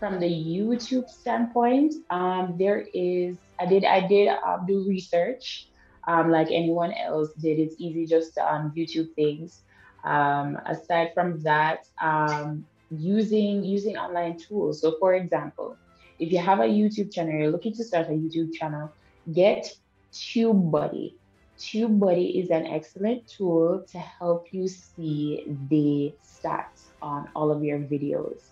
from 0.00 0.18
the 0.18 0.26
YouTube 0.26 1.08
standpoint, 1.08 1.94
um, 2.10 2.56
there 2.58 2.86
is 2.92 3.36
I 3.60 3.66
did 3.66 3.84
I 3.84 4.06
did 4.08 4.28
um, 4.28 4.66
do 4.66 4.84
research 4.88 5.68
um, 6.08 6.30
like 6.30 6.48
anyone 6.50 6.92
else 6.92 7.30
did. 7.40 7.60
It's 7.60 7.76
easy 7.78 8.06
just 8.06 8.34
to 8.34 8.52
um, 8.52 8.72
YouTube 8.76 9.14
things. 9.14 9.62
Um, 10.02 10.58
aside 10.66 11.12
from 11.14 11.40
that, 11.42 11.86
um, 12.02 12.66
using 12.98 13.64
using 13.64 13.96
online 13.96 14.38
tools. 14.38 14.80
So, 14.80 14.96
for 14.98 15.14
example, 15.14 15.76
if 16.18 16.30
you 16.30 16.38
have 16.38 16.60
a 16.60 16.64
YouTube 16.64 17.12
channel, 17.12 17.32
you're 17.32 17.50
looking 17.50 17.74
to 17.74 17.84
start 17.84 18.08
a 18.08 18.12
YouTube 18.12 18.52
channel, 18.52 18.92
get 19.32 19.72
TubeBuddy. 20.12 21.14
TubeBuddy 21.58 22.42
is 22.42 22.50
an 22.50 22.66
excellent 22.66 23.26
tool 23.26 23.84
to 23.90 23.98
help 23.98 24.52
you 24.52 24.68
see 24.68 25.44
the 25.68 26.14
stats 26.22 26.90
on 27.00 27.28
all 27.34 27.50
of 27.50 27.64
your 27.64 27.78
videos. 27.78 28.42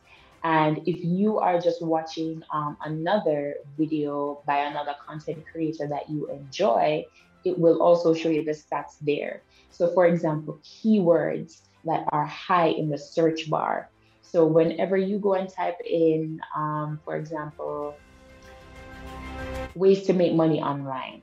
And 0.42 0.78
if 0.86 1.04
you 1.04 1.38
are 1.38 1.60
just 1.60 1.82
watching 1.82 2.42
um, 2.52 2.76
another 2.84 3.56
video 3.76 4.42
by 4.46 4.58
another 4.60 4.94
content 5.06 5.44
creator 5.52 5.86
that 5.86 6.08
you 6.08 6.30
enjoy, 6.30 7.04
it 7.44 7.58
will 7.58 7.82
also 7.82 8.14
show 8.14 8.30
you 8.30 8.44
the 8.44 8.52
stats 8.52 8.96
there. 9.02 9.42
So, 9.70 9.92
for 9.92 10.06
example, 10.06 10.58
keywords 10.64 11.60
that 11.84 12.04
are 12.08 12.26
high 12.26 12.68
in 12.68 12.88
the 12.88 12.98
search 12.98 13.50
bar. 13.50 13.90
So, 14.30 14.46
whenever 14.46 14.96
you 14.96 15.18
go 15.18 15.34
and 15.34 15.48
type 15.48 15.80
in, 15.84 16.40
um, 16.54 17.00
for 17.04 17.16
example, 17.16 17.96
ways 19.74 20.06
to 20.06 20.12
make 20.12 20.34
money 20.34 20.60
online, 20.62 21.22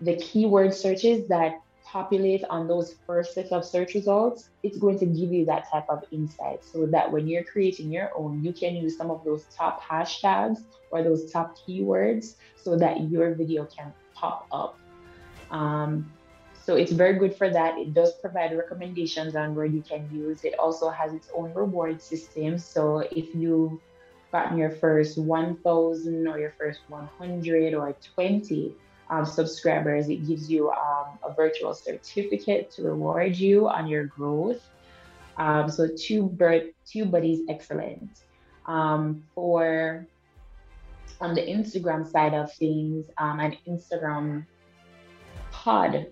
the 0.00 0.16
keyword 0.16 0.72
searches 0.72 1.28
that 1.28 1.60
populate 1.84 2.42
on 2.48 2.66
those 2.66 2.96
first 3.06 3.34
set 3.34 3.52
of 3.52 3.64
search 3.66 3.94
results, 3.94 4.48
it's 4.62 4.78
going 4.78 4.98
to 4.98 5.06
give 5.06 5.30
you 5.30 5.44
that 5.44 5.70
type 5.70 5.84
of 5.90 6.02
insight 6.10 6.64
so 6.64 6.86
that 6.86 7.12
when 7.12 7.28
you're 7.28 7.44
creating 7.44 7.92
your 7.92 8.10
own, 8.16 8.42
you 8.42 8.52
can 8.52 8.74
use 8.74 8.96
some 8.96 9.10
of 9.10 9.22
those 9.22 9.44
top 9.54 9.82
hashtags 9.82 10.64
or 10.90 11.02
those 11.02 11.30
top 11.30 11.54
keywords 11.58 12.36
so 12.56 12.78
that 12.78 13.10
your 13.10 13.34
video 13.34 13.66
can 13.66 13.92
pop 14.14 14.46
up. 14.50 14.78
Um, 15.50 16.10
so 16.64 16.76
it's 16.76 16.92
very 16.92 17.18
good 17.18 17.36
for 17.36 17.50
that. 17.50 17.76
It 17.76 17.92
does 17.92 18.14
provide 18.14 18.56
recommendations 18.56 19.36
on 19.36 19.54
where 19.54 19.66
you 19.66 19.82
can 19.82 20.08
use. 20.10 20.44
It 20.44 20.58
also 20.58 20.88
has 20.88 21.12
its 21.12 21.28
own 21.34 21.52
reward 21.52 22.00
system. 22.00 22.56
So 22.56 23.00
if 23.00 23.34
you've 23.34 23.78
gotten 24.32 24.56
your 24.56 24.70
first 24.70 25.18
1,000 25.18 26.26
or 26.26 26.38
your 26.38 26.54
first 26.58 26.80
100 26.88 27.74
or 27.74 27.94
20, 28.14 28.74
um, 29.10 29.26
subscribers, 29.26 30.08
it 30.08 30.26
gives 30.26 30.50
you 30.50 30.70
um, 30.70 31.18
a 31.22 31.34
virtual 31.34 31.74
certificate 31.74 32.70
to 32.70 32.82
reward 32.82 33.36
you 33.36 33.68
on 33.68 33.86
your 33.86 34.04
growth. 34.04 34.66
Um, 35.36 35.68
so 35.68 35.86
TubeBuddy 35.88 37.32
is 37.34 37.40
excellent. 37.46 38.22
Um, 38.64 39.22
for 39.34 40.06
on 41.20 41.34
the 41.34 41.42
Instagram 41.42 42.10
side 42.10 42.32
of 42.32 42.50
things, 42.54 43.04
um, 43.18 43.40
an 43.40 43.58
Instagram 43.68 44.46
pod 45.52 46.06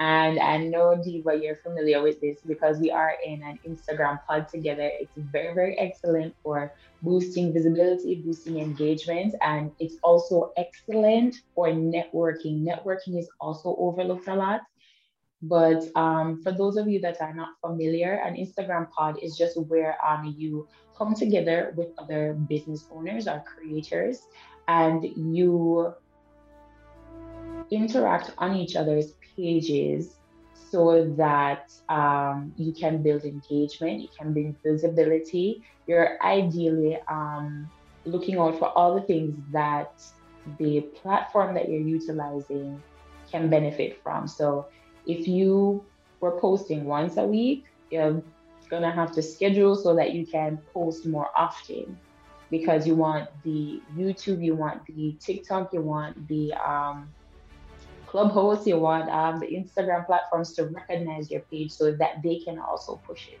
and 0.00 0.40
I 0.40 0.56
know, 0.58 1.00
Diva, 1.02 1.38
you're 1.40 1.56
familiar 1.56 2.02
with 2.02 2.20
this 2.20 2.40
because 2.46 2.78
we 2.78 2.90
are 2.90 3.14
in 3.24 3.42
an 3.42 3.58
Instagram 3.66 4.18
pod 4.26 4.48
together. 4.48 4.90
It's 5.00 5.12
very, 5.16 5.54
very 5.54 5.78
excellent 5.78 6.34
for 6.42 6.72
boosting 7.02 7.52
visibility, 7.52 8.16
boosting 8.16 8.58
engagement, 8.58 9.34
and 9.40 9.70
it's 9.78 9.96
also 10.02 10.52
excellent 10.56 11.36
for 11.54 11.68
networking. 11.68 12.64
Networking 12.64 13.18
is 13.18 13.28
also 13.40 13.76
overlooked 13.78 14.26
a 14.26 14.34
lot. 14.34 14.62
But 15.42 15.84
um, 15.94 16.42
for 16.42 16.52
those 16.52 16.76
of 16.76 16.88
you 16.88 17.00
that 17.00 17.20
are 17.20 17.34
not 17.34 17.50
familiar, 17.60 18.14
an 18.14 18.34
Instagram 18.34 18.90
pod 18.90 19.18
is 19.22 19.36
just 19.36 19.60
where 19.68 19.96
um, 20.04 20.34
you 20.36 20.66
come 20.96 21.14
together 21.14 21.72
with 21.76 21.88
other 21.98 22.34
business 22.48 22.86
owners 22.90 23.28
or 23.28 23.44
creators 23.46 24.22
and 24.68 25.04
you 25.16 25.94
interact 27.70 28.32
on 28.38 28.56
each 28.56 28.76
other's 28.76 29.12
pages 29.36 30.16
so 30.70 31.12
that 31.16 31.72
um, 31.88 32.52
you 32.56 32.72
can 32.72 33.02
build 33.02 33.24
engagement, 33.24 34.02
you 34.02 34.08
can 34.18 34.32
build 34.32 34.56
visibility. 34.64 35.62
You're 35.86 36.18
ideally 36.22 36.98
um, 37.08 37.70
looking 38.04 38.38
out 38.38 38.58
for 38.58 38.68
all 38.76 38.94
the 38.94 39.02
things 39.02 39.38
that 39.52 40.02
the 40.58 40.80
platform 40.80 41.54
that 41.54 41.68
you're 41.68 41.80
utilizing 41.80 42.82
can 43.30 43.48
benefit 43.48 44.02
from. 44.02 44.26
So 44.26 44.66
if 45.06 45.28
you 45.28 45.84
were 46.20 46.38
posting 46.40 46.84
once 46.84 47.16
a 47.16 47.24
week, 47.24 47.64
you're 47.90 48.22
gonna 48.68 48.90
have 48.90 49.12
to 49.12 49.22
schedule 49.22 49.76
so 49.76 49.94
that 49.94 50.12
you 50.12 50.26
can 50.26 50.58
post 50.72 51.06
more 51.06 51.28
often 51.36 51.96
because 52.50 52.86
you 52.86 52.94
want 52.94 53.28
the 53.42 53.80
YouTube, 53.96 54.42
you 54.42 54.54
want 54.54 54.84
the 54.86 55.16
TikTok, 55.20 55.72
you 55.72 55.80
want 55.80 56.28
the 56.28 56.52
um, 56.54 57.08
Clubhouse, 58.14 58.64
you 58.64 58.78
want 58.78 59.10
um, 59.10 59.40
the 59.40 59.46
Instagram 59.46 60.06
platforms 60.06 60.52
to 60.52 60.66
recognize 60.66 61.32
your 61.32 61.40
page 61.50 61.72
so 61.72 61.90
that 61.90 62.22
they 62.22 62.38
can 62.38 62.60
also 62.60 62.94
push 63.04 63.26
it. 63.26 63.40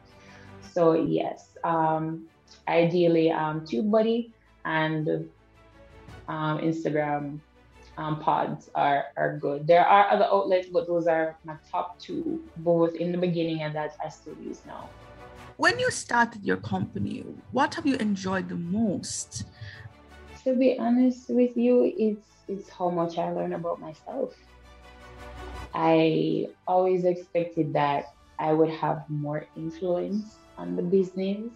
So 0.72 0.94
yes, 0.94 1.50
um, 1.62 2.26
ideally 2.66 3.30
um, 3.30 3.60
TubeBuddy 3.60 4.32
and 4.64 5.30
um, 6.26 6.58
Instagram 6.58 7.38
um, 7.98 8.18
pods 8.18 8.68
are, 8.74 9.04
are 9.16 9.38
good. 9.38 9.64
There 9.64 9.86
are 9.86 10.10
other 10.10 10.24
outlets, 10.24 10.66
but 10.66 10.88
those 10.88 11.06
are 11.06 11.36
my 11.44 11.54
top 11.70 12.00
two, 12.00 12.42
both 12.56 12.96
in 12.96 13.12
the 13.12 13.18
beginning 13.18 13.62
and 13.62 13.72
that 13.76 13.94
I 14.04 14.08
still 14.08 14.34
use 14.42 14.62
now. 14.66 14.88
When 15.56 15.78
you 15.78 15.88
started 15.92 16.44
your 16.44 16.56
company, 16.56 17.24
what 17.52 17.76
have 17.76 17.86
you 17.86 17.94
enjoyed 17.98 18.48
the 18.48 18.56
most? 18.56 19.44
To 20.42 20.56
be 20.56 20.76
honest 20.80 21.30
with 21.30 21.56
you, 21.56 21.94
it's 21.96 22.26
it's 22.48 22.68
how 22.68 22.90
much 22.90 23.18
I 23.18 23.30
learn 23.30 23.52
about 23.52 23.80
myself. 23.80 24.34
I 25.74 26.46
always 26.68 27.04
expected 27.04 27.72
that 27.72 28.14
I 28.38 28.52
would 28.52 28.70
have 28.70 29.04
more 29.08 29.46
influence 29.56 30.36
on 30.56 30.76
the 30.76 30.82
business, 30.82 31.50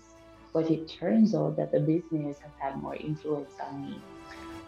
but 0.52 0.70
it 0.70 0.88
turns 0.88 1.34
out 1.34 1.56
that 1.56 1.70
the 1.70 1.80
business 1.80 2.38
has 2.40 2.52
had 2.58 2.76
more 2.82 2.96
influence 2.96 3.52
on 3.64 3.82
me. 3.82 4.02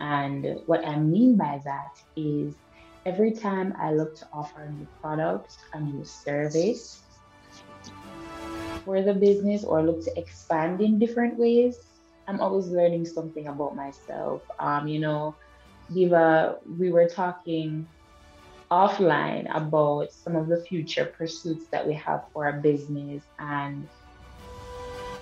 And 0.00 0.60
what 0.66 0.86
I 0.86 0.98
mean 0.98 1.36
by 1.36 1.60
that 1.64 2.00
is 2.16 2.54
every 3.04 3.32
time 3.32 3.74
I 3.78 3.92
look 3.92 4.14
to 4.16 4.28
offer 4.32 4.62
a 4.62 4.70
new 4.70 4.86
product, 5.00 5.58
a 5.72 5.80
new 5.80 6.04
service 6.04 7.02
for 8.84 9.02
the 9.02 9.14
business, 9.14 9.64
or 9.64 9.82
look 9.82 10.02
to 10.04 10.18
expand 10.18 10.80
in 10.80 10.98
different 10.98 11.38
ways, 11.38 11.76
I'm 12.28 12.40
always 12.40 12.68
learning 12.68 13.04
something 13.04 13.48
about 13.48 13.74
myself. 13.74 14.42
Um, 14.58 14.86
you 14.86 15.00
know, 15.00 15.34
Diva, 15.92 16.58
we 16.78 16.90
were 16.90 17.08
talking 17.08 17.86
offline 18.70 19.46
about 19.54 20.12
some 20.12 20.36
of 20.36 20.46
the 20.46 20.62
future 20.62 21.04
pursuits 21.04 21.66
that 21.72 21.86
we 21.86 21.94
have 21.94 22.24
for 22.32 22.46
our 22.46 22.60
business 22.60 23.22
and 23.38 23.88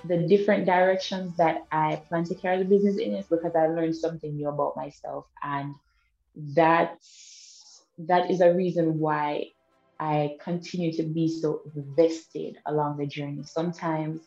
the 0.05 0.17
different 0.17 0.65
directions 0.65 1.35
that 1.37 1.63
I 1.71 2.01
plan 2.07 2.23
to 2.25 2.35
carry 2.35 2.59
the 2.59 2.65
business 2.65 2.97
in 2.97 3.13
is 3.13 3.25
because 3.27 3.55
I 3.55 3.67
learned 3.67 3.95
something 3.95 4.35
new 4.35 4.47
about 4.47 4.77
myself. 4.77 5.25
And 5.43 5.75
that 6.55 6.97
that 7.97 8.31
is 8.31 8.39
a 8.39 8.53
reason 8.53 8.97
why 8.99 9.47
I 9.99 10.37
continue 10.41 10.93
to 10.93 11.03
be 11.03 11.27
so 11.27 11.61
vested 11.75 12.57
along 12.65 12.97
the 12.97 13.05
journey. 13.05 13.43
Sometimes 13.43 14.21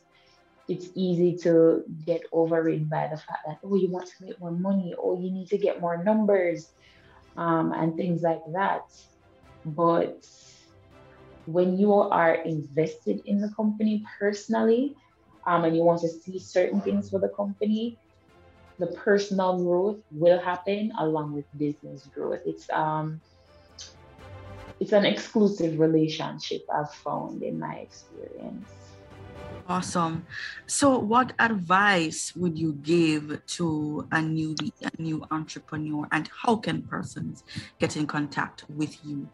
it's 0.69 0.89
easy 0.95 1.37
to 1.39 1.83
get 2.05 2.23
overridden 2.33 2.89
by 2.89 3.09
the 3.09 3.17
fact 3.17 3.47
that, 3.47 3.59
oh, 3.65 3.77
you 3.77 3.91
want 3.91 4.07
to 4.07 4.25
make 4.25 4.39
more 4.39 4.51
money, 4.51 4.95
oh, 4.99 5.19
you 5.19 5.31
need 5.31 5.49
to 5.49 5.59
get 5.59 5.81
more 5.81 6.05
numbers, 6.05 6.71
um, 7.37 7.73
and 7.73 7.97
things 7.97 8.23
like 8.23 8.43
that. 8.53 8.83
But 9.65 10.25
when 11.47 11.79
you 11.79 11.93
are 11.93 12.35
invested 12.35 13.21
in 13.27 13.41
the 13.41 13.53
company 13.55 14.05
personally, 14.19 14.95
um, 15.47 15.65
and 15.65 15.77
you 15.77 15.83
want 15.83 16.01
to 16.03 16.09
see 16.09 16.39
certain 16.39 16.81
things 16.81 17.11
for 17.11 17.19
the 17.19 17.29
company, 17.29 17.99
the 18.79 18.87
personal 18.89 19.63
growth 19.63 20.01
will 20.11 20.41
happen 20.41 20.93
along 20.99 21.33
with 21.33 21.45
business 21.57 22.09
growth. 22.13 22.41
It's 22.47 22.69
um, 22.71 23.21
it's 24.81 24.93
an 24.93 25.05
exclusive 25.05 25.79
relationship 25.79 26.63
I've 26.73 26.93
found 26.93 27.43
in 27.43 27.59
my 27.59 27.75
experience. 27.77 28.71
Awesome. 29.69 30.27
So, 30.67 30.99
what 30.99 31.33
advice 31.39 32.33
would 32.35 32.59
you 32.59 32.73
give 32.75 33.41
to 33.47 34.09
a 34.11 34.17
newbie, 34.17 34.73
a 34.83 34.91
new 35.01 35.25
entrepreneur, 35.31 36.09
and 36.11 36.29
how 36.43 36.57
can 36.57 36.83
persons 36.83 37.45
get 37.79 37.97
in 37.97 38.07
contact 38.07 38.65
with 38.69 39.05
you? 39.05 39.29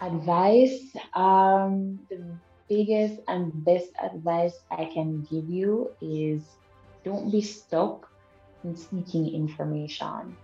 Advice. 0.00 0.94
Um, 1.14 1.98
the 2.08 2.38
biggest 2.68 3.20
and 3.28 3.52
best 3.64 3.90
advice 4.02 4.54
I 4.70 4.84
can 4.84 5.26
give 5.30 5.48
you 5.48 5.90
is 6.00 6.42
don't 7.04 7.30
be 7.30 7.40
stuck 7.40 8.08
in 8.64 8.76
seeking 8.76 9.34
information. 9.34 10.36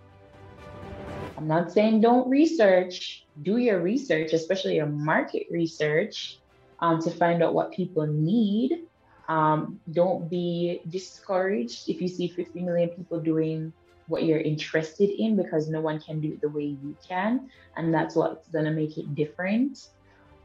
I'm 1.37 1.49
not 1.49 1.73
saying 1.73 2.01
don't 2.01 2.29
research, 2.29 3.27
do 3.43 3.59
your 3.59 3.81
research, 3.81 4.33
especially 4.33 4.77
your 4.77 4.87
market 4.87 5.47
research 5.51 6.39
um, 6.81 7.03
to 7.03 7.11
find 7.11 7.43
out 7.43 7.55
what 7.55 7.73
people 7.73 8.07
need. 8.07 8.87
Um, 9.29 9.81
don't 9.93 10.29
be 10.29 10.81
discouraged 10.89 11.89
if 11.89 12.01
you 12.01 12.09
see 12.09 12.29
50 12.29 12.61
million 12.61 12.91
people 12.91 13.21
doing 13.21 13.73
what 14.07 14.25
you're 14.25 14.41
interested 14.41 15.11
in 15.11 15.37
because 15.37 15.69
no 15.69 15.81
one 15.81 16.01
can 16.01 16.21
do 16.21 16.33
it 16.33 16.41
the 16.41 16.49
way 16.49 16.65
you 16.65 16.97
can. 17.07 17.49
And 17.77 17.93
that's 17.93 18.15
what's 18.15 18.49
going 18.49 18.67
to 18.67 18.71
make 18.71 18.99
it 18.99 19.15
different. 19.15 19.89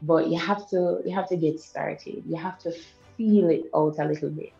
But 0.02 0.28
you 0.28 0.38
have 0.38 0.68
to 0.70 1.00
you 1.04 1.14
have 1.14 1.28
to 1.28 1.36
get 1.36 1.60
started. 1.60 2.22
You 2.26 2.36
have 2.36 2.58
to 2.60 2.72
feel 3.16 3.50
it 3.50 3.64
out 3.74 3.98
a 3.98 4.04
little 4.04 4.30
bit 4.30 4.54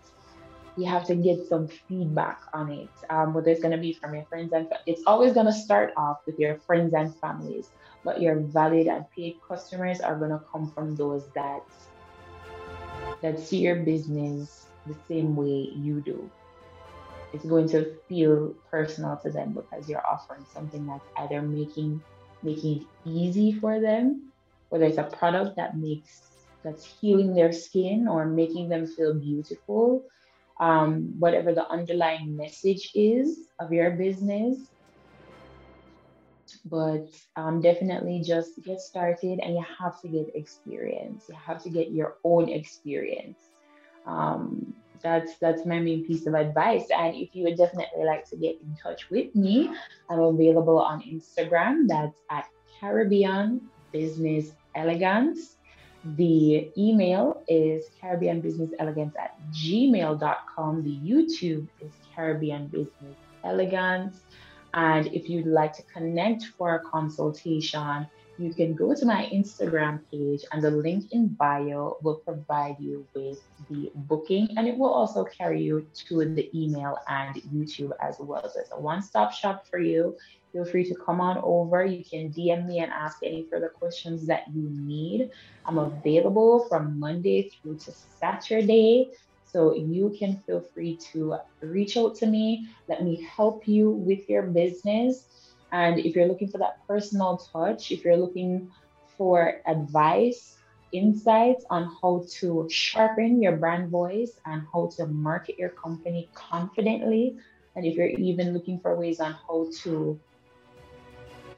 you 0.77 0.87
have 0.87 1.05
to 1.07 1.15
get 1.15 1.47
some 1.47 1.69
feedback 1.69 2.41
on 2.55 2.71
it. 2.73 2.89
Um, 3.11 3.35
whether 3.35 3.51
it's 3.51 3.61
going 3.61 3.73
to 3.73 3.79
be 3.79 3.93
from 3.93 4.15
your 4.15 4.25
friends 4.25 4.53
and 4.53 4.69
it's 4.87 5.03
always 5.07 5.33
going 5.33 5.47
to 5.47 5.53
start 5.53 5.93
off 5.97 6.19
with 6.27 6.39
your 6.39 6.57
friends 6.59 6.95
and 6.95 7.15
families, 7.17 7.71
but 8.05 8.21
your 8.21 8.37
valid 8.37 8.87
and 8.87 9.05
paid 9.11 9.37
customers 9.47 10.01
are 10.01 10.17
going 10.17 10.31
to 10.31 10.41
come 10.51 10.71
from 10.71 10.97
those 10.97 11.29
that 11.35 11.63
that 13.23 13.39
see 13.39 13.59
your 13.59 13.77
business 13.77 14.67
the 14.87 14.97
same 15.07 15.37
way 15.37 15.71
you 15.77 16.01
do. 16.01 16.31
It's 17.33 17.45
going 17.45 17.69
to 17.71 17.95
feel 18.09 18.55
personal 18.71 19.19
to 19.23 19.31
them 19.31 19.55
because 19.55 19.89
you're 19.89 20.07
offering 20.07 20.45
something 20.53 20.87
that's 20.87 21.07
either 21.17 21.43
making 21.43 22.03
making 22.43 22.81
it 22.81 22.87
easy 23.05 23.53
for 23.53 23.81
them, 23.81 24.33
whether 24.71 24.87
it's 24.87 24.99
a 24.99 25.05
product 25.05 25.57
that 25.57 25.77
makes 25.77 26.23
that's 26.65 26.85
healing 27.01 27.35
their 27.35 27.53
skin 27.53 28.09
or 28.09 28.27
making 28.27 28.69
them 28.69 28.87
feel 28.87 29.15
beautiful 29.15 30.05
um, 30.61 31.15
whatever 31.19 31.55
the 31.55 31.67
underlying 31.69 32.37
message 32.37 32.91
is 32.95 33.49
of 33.59 33.73
your 33.73 33.93
business. 33.93 34.59
But 36.67 37.09
um, 37.37 37.63
definitely 37.63 38.23
just 38.25 38.63
get 38.65 38.81
started 38.81 39.41
and 39.41 39.55
you 39.55 39.65
have 39.79 40.01
to 40.03 40.09
get 40.09 40.35
experience. 40.35 41.25
You 41.29 41.35
have 41.35 41.63
to 41.63 41.71
get 41.71 41.91
your 41.91 42.17
own 42.23 42.51
experience. 42.51 43.39
Um, 44.07 44.75
that's 45.03 45.39
that's 45.39 45.65
my 45.65 45.79
main 45.79 46.05
piece 46.05 46.27
of 46.27 46.35
advice. 46.35 46.87
And 46.97 47.15
if 47.15 47.35
you 47.35 47.45
would 47.45 47.57
definitely 47.57 48.05
like 48.05 48.29
to 48.31 48.37
get 48.37 48.61
in 48.61 48.77
touch 48.83 49.11
with 49.11 49.35
me, 49.35 49.71
I'm 50.09 50.21
available 50.21 50.79
on 50.79 51.03
Instagram. 51.03 51.89
That's 51.89 52.17
at 52.31 52.47
Caribbean 52.79 53.61
Business 53.93 54.53
Elegance. 54.75 55.57
The 56.17 56.71
email 56.79 57.43
is 57.47 57.85
Caribbean 58.01 58.41
Business 58.41 58.71
Elegance 58.79 59.15
at 59.19 59.37
gmail.com. 59.53 60.83
The 60.83 60.97
YouTube 60.97 61.69
is 61.81 61.93
Caribbean 62.15 62.69
Business 62.69 63.17
Elegance. 63.45 64.21
And 64.73 65.07
if 65.09 65.29
you'd 65.29 65.47
like 65.47 65.73
to 65.75 65.83
connect 65.83 66.45
for 66.57 66.77
a 66.77 66.81
consultation, 66.81 68.07
you 68.41 68.55
can 68.55 68.75
go 68.75 68.95
to 68.95 69.05
my 69.05 69.29
Instagram 69.33 70.01
page 70.11 70.45
and 70.51 70.63
the 70.63 70.71
link 70.71 71.13
in 71.13 71.29
bio 71.29 71.99
will 72.03 72.23
provide 72.25 72.77
you 72.79 73.07
with 73.15 73.39
the 73.69 73.93
booking 73.95 74.49
and 74.57 74.67
it 74.67 74.77
will 74.77 74.89
also 74.89 75.25
carry 75.25 75.63
you 75.63 75.87
to 76.09 76.25
the 76.25 76.49
email 76.55 76.97
and 77.09 77.37
YouTube 77.55 77.93
as 78.01 78.17
well. 78.19 78.43
So 78.43 78.61
it's 78.61 78.73
a 78.73 78.81
one 78.81 79.03
stop 79.03 79.33
shop 79.33 79.67
for 79.69 79.79
you. 79.79 80.17
Feel 80.53 80.65
free 80.65 80.85
to 80.85 80.95
come 80.95 81.21
on 81.21 81.39
over. 81.45 81.85
You 81.85 82.03
can 82.03 82.33
DM 82.33 82.67
me 82.67 82.79
and 82.79 82.91
ask 82.91 83.19
any 83.23 83.47
further 83.51 83.69
questions 83.69 84.27
that 84.29 84.45
you 84.55 84.71
need. 84.73 85.31
I'm 85.67 85.77
available 85.77 86.67
from 86.69 86.99
Monday 86.99 87.51
through 87.51 87.79
to 87.81 87.93
Saturday. 87.93 89.11
So 89.45 89.75
you 89.75 90.15
can 90.19 90.43
feel 90.47 90.65
free 90.73 90.97
to 91.13 91.37
reach 91.61 91.97
out 91.97 92.15
to 92.17 92.27
me. 92.27 92.69
Let 92.89 93.05
me 93.05 93.29
help 93.37 93.69
you 93.69 93.91
with 93.91 94.29
your 94.31 94.43
business. 94.45 95.27
And 95.73 95.99
if 95.99 96.17
you're 96.17 96.27
looking 96.27 96.49
for 96.49 96.59
that 96.59 96.87
personal 96.87 97.37
touch, 97.53 97.91
if 97.91 98.05
you're 98.05 98.17
looking 98.17 98.71
for 99.17 99.61
advice, 99.67 100.57
insights 100.93 101.65
on 101.71 101.95
how 102.03 102.25
to 102.39 102.67
sharpen 102.71 103.41
your 103.41 103.57
brand 103.57 103.91
voice 103.91 104.33
and 104.47 104.63
how 104.73 104.91
to 104.97 105.07
market 105.07 105.59
your 105.59 105.71
company 105.71 106.29
confidently, 106.35 107.37
and 107.77 107.87
if 107.87 107.95
you're 107.95 108.09
even 108.09 108.53
looking 108.53 108.81
for 108.81 108.97
ways 108.97 109.21
on 109.21 109.33
how 109.47 109.69
to 109.83 110.19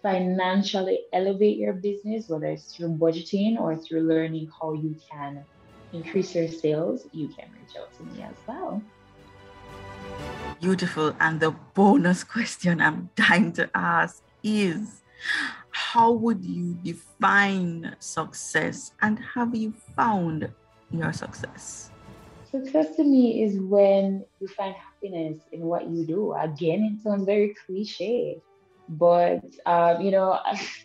financially 0.02 1.00
elevate 1.12 1.56
your 1.56 1.72
business, 1.72 2.28
whether 2.28 2.46
it's 2.46 2.74
through 2.74 2.88
budgeting 2.88 3.58
or 3.58 3.76
through 3.76 4.02
learning 4.02 4.50
how 4.60 4.72
you 4.72 4.96
can 5.10 5.44
increase 5.92 6.34
your 6.34 6.48
sales, 6.48 7.06
you 7.12 7.28
can 7.28 7.48
reach 7.52 7.76
out 7.76 7.96
to 7.96 8.02
me 8.04 8.22
as 8.22 8.34
well. 8.46 8.82
Beautiful. 10.62 11.12
And 11.18 11.40
the 11.40 11.50
bonus 11.74 12.22
question 12.34 12.80
I'm 12.80 13.10
dying 13.16 13.52
to 13.54 13.68
ask 13.74 14.22
is 14.44 15.02
how 15.72 16.12
would 16.12 16.44
you 16.44 16.78
define 16.84 17.96
success 17.98 18.92
and 19.02 19.18
have 19.34 19.56
you 19.56 19.72
found 19.96 20.48
your 20.92 21.12
success? 21.12 21.90
Success 22.48 22.94
to 22.94 23.02
me 23.02 23.42
is 23.42 23.58
when 23.58 24.24
you 24.38 24.46
find 24.46 24.76
happiness 24.76 25.40
in 25.50 25.62
what 25.62 25.90
you 25.90 26.06
do. 26.06 26.32
Again, 26.34 26.84
it 26.84 27.02
sounds 27.02 27.24
very 27.24 27.56
cliche, 27.66 28.40
but 28.88 29.42
um, 29.66 30.00
you 30.00 30.12
know, 30.12 30.38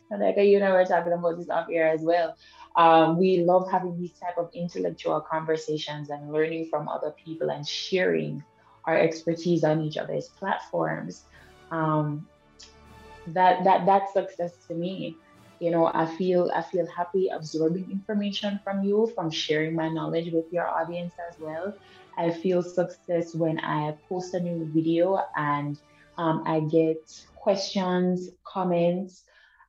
like 0.10 0.38
you 0.38 0.56
and 0.56 0.66
I 0.66 0.72
were 0.72 0.86
talking 0.86 1.14
about 1.14 1.38
this 1.38 1.50
off 1.52 1.68
air 1.72 1.90
as 1.90 2.02
well. 2.02 2.36
Um, 2.76 3.20
we 3.20 3.44
love 3.44 3.70
having 3.70 4.00
these 4.00 4.14
type 4.14 4.40
of 4.40 4.50
intellectual 4.56 5.22
conversations 5.22 6.10
and 6.10 6.32
learning 6.32 6.70
from 6.72 6.90
other 6.90 7.14
people 7.24 7.52
and 7.52 7.68
sharing 7.68 8.44
our 8.88 8.98
expertise 8.98 9.64
on 9.64 9.82
each 9.82 9.98
other's 9.98 10.30
platforms. 10.30 11.26
Um, 11.70 12.28
that 13.28 13.64
that 13.66 13.86
that's 13.86 14.14
success 14.14 14.54
to 14.68 14.74
me. 14.74 15.18
You 15.60 15.72
know, 15.72 15.92
I 15.94 16.06
feel 16.06 16.50
I 16.56 16.62
feel 16.62 16.88
happy 16.88 17.28
absorbing 17.28 17.92
information 17.92 18.60
from 18.64 18.84
you, 18.84 19.12
from 19.14 19.30
sharing 19.30 19.76
my 19.76 19.90
knowledge 19.90 20.32
with 20.32 20.46
your 20.52 20.68
audience 20.68 21.14
as 21.30 21.38
well. 21.40 21.76
I 22.18 22.32
feel 22.32 22.64
success 22.64 23.36
when 23.36 23.60
I 23.60 23.96
post 24.10 24.34
a 24.34 24.40
new 24.40 24.66
video 24.74 25.20
and 25.36 25.78
um, 26.18 26.44
I 26.48 26.62
get 26.62 27.04
questions, 27.36 28.30
comments, 28.44 29.24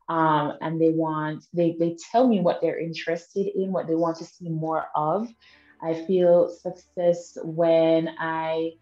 um, 0.09 0.55
and 0.61 0.81
they 0.81 0.91
want 0.91 1.45
they 1.53 1.77
they 1.79 1.97
tell 2.11 2.29
me 2.29 2.41
what 2.41 2.61
they're 2.61 2.79
interested 2.79 3.49
in, 3.55 3.73
what 3.73 3.89
they 3.89 3.97
want 3.97 4.17
to 4.19 4.25
see 4.25 4.49
more 4.49 4.87
of. 4.95 5.29
I 5.83 5.95
feel 6.07 6.51
success 6.51 7.37
when 7.43 8.11
I 8.19 8.73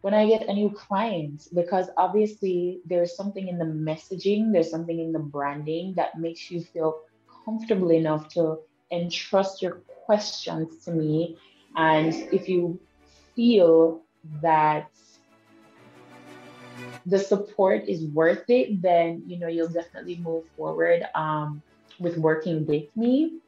when 0.00 0.14
I 0.14 0.26
get 0.26 0.48
a 0.48 0.54
new 0.54 0.70
client 0.70 1.48
because 1.54 1.88
obviously 1.96 2.80
there's 2.86 3.16
something 3.16 3.48
in 3.48 3.58
the 3.58 3.64
messaging, 3.64 4.52
there's 4.52 4.70
something 4.70 4.98
in 4.98 5.12
the 5.12 5.18
branding 5.18 5.94
that 5.94 6.18
makes 6.18 6.50
you 6.50 6.62
feel 6.62 7.00
comfortable 7.44 7.90
enough 7.90 8.28
to 8.34 8.58
entrust 8.90 9.60
your 9.60 9.82
questions 10.06 10.84
to 10.84 10.92
me. 10.92 11.36
And 11.76 12.14
if 12.32 12.48
you 12.48 12.78
feel 13.34 14.02
that 14.42 14.90
the 17.06 17.18
support 17.18 17.88
is 17.88 18.04
worth 18.04 18.48
it, 18.48 18.80
then 18.82 19.22
you 19.26 19.38
know 19.38 19.48
you'll 19.48 19.68
definitely 19.68 20.16
move 20.16 20.44
forward 20.56 21.04
um, 21.14 21.62
with 21.98 22.18
working 22.18 22.66
with 22.66 22.94
me. 22.96 23.38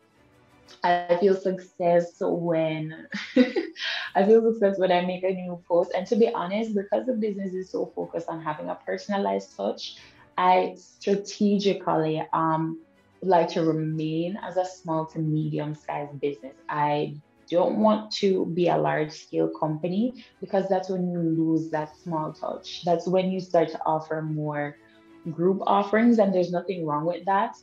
I 0.82 1.16
feel 1.20 1.34
success 1.34 2.14
when 2.20 3.06
I 4.14 4.24
feel 4.24 4.52
success 4.52 4.78
when 4.78 4.92
I 4.92 5.02
make 5.02 5.24
a 5.24 5.30
new 5.32 5.62
post. 5.68 5.92
And 5.94 6.06
to 6.08 6.16
be 6.16 6.32
honest, 6.32 6.74
because 6.74 7.06
the 7.06 7.14
business 7.14 7.54
is 7.54 7.70
so 7.70 7.92
focused 7.94 8.28
on 8.28 8.42
having 8.42 8.68
a 8.68 8.78
personalized 8.86 9.56
touch, 9.56 9.96
I 10.36 10.74
strategically 10.76 12.22
um 12.32 12.84
like 13.22 13.48
to 13.50 13.64
remain 13.64 14.38
as 14.42 14.56
a 14.56 14.64
small 14.64 15.06
to 15.06 15.18
medium 15.18 15.74
sized 15.74 16.18
business. 16.20 16.56
I 16.68 17.16
don't 17.50 17.78
want 17.78 18.12
to 18.12 18.46
be 18.46 18.68
a 18.68 18.78
large 18.78 19.12
scale 19.12 19.50
company 19.58 20.24
because 20.40 20.68
that's 20.68 20.88
when 20.88 21.10
you 21.10 21.18
lose 21.18 21.70
that 21.70 21.90
small 21.96 22.32
touch. 22.32 22.82
That's 22.84 23.06
when 23.06 23.30
you 23.30 23.40
start 23.40 23.68
to 23.70 23.80
offer 23.84 24.22
more 24.22 24.76
group 25.30 25.60
offerings, 25.66 26.18
and 26.18 26.34
there's 26.34 26.52
nothing 26.52 26.86
wrong 26.86 27.04
with 27.04 27.24
that. 27.26 27.54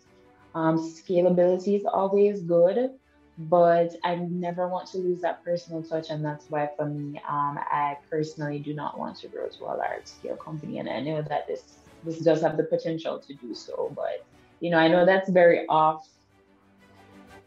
Um, 0.55 0.77
scalability 0.77 1.77
is 1.77 1.85
always 1.85 2.41
good, 2.41 2.89
but 3.37 3.91
I 4.03 4.15
never 4.15 4.67
want 4.67 4.89
to 4.91 4.97
lose 4.97 5.21
that 5.21 5.43
personal 5.43 5.83
touch, 5.83 6.07
and 6.09 6.25
that's 6.25 6.45
why 6.49 6.69
for 6.77 6.85
me, 6.87 7.21
um, 7.29 7.59
I 7.71 7.95
personally 8.09 8.59
do 8.59 8.73
not 8.73 8.97
want 8.97 9.17
to 9.19 9.27
grow 9.29 9.47
to 9.47 9.63
a 9.65 9.77
large 9.77 10.05
scale 10.05 10.37
company, 10.37 10.79
and 10.79 10.89
I 10.89 11.01
know 11.01 11.21
that 11.21 11.47
this 11.47 11.63
this 12.03 12.19
does 12.19 12.41
have 12.41 12.57
the 12.57 12.63
potential 12.63 13.21
to 13.27 13.33
do 13.35 13.53
so, 13.53 13.93
but 13.95 14.25
you 14.59 14.71
know, 14.71 14.77
I 14.77 14.87
know 14.87 15.05
that's 15.05 15.29
very 15.29 15.67
off. 15.67 16.03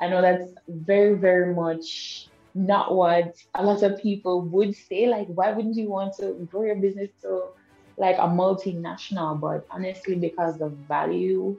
I 0.01 0.09
know 0.09 0.23
that's 0.23 0.53
very, 0.69 1.15
very 1.17 1.55
much 1.55 2.31
not 2.55 2.95
what 2.95 3.35
a 3.55 3.65
lot 3.65 3.83
of 3.83 4.01
people 4.01 4.43
would 4.43 4.75
say. 4.75 5.07
Like, 5.09 5.29
why 5.29 5.53
wouldn't 5.53 5.77
you 5.77 5.91
want 5.91 6.15
to 6.21 6.47
grow 6.51 6.65
your 6.65 6.77
business 6.77 7.11
to 7.23 7.43
like 7.97 8.17
a 8.17 8.23
multinational? 8.29 9.41
But 9.41 9.67
honestly, 9.71 10.17
because 10.17 10.59
the 10.59 10.69
value 10.69 11.57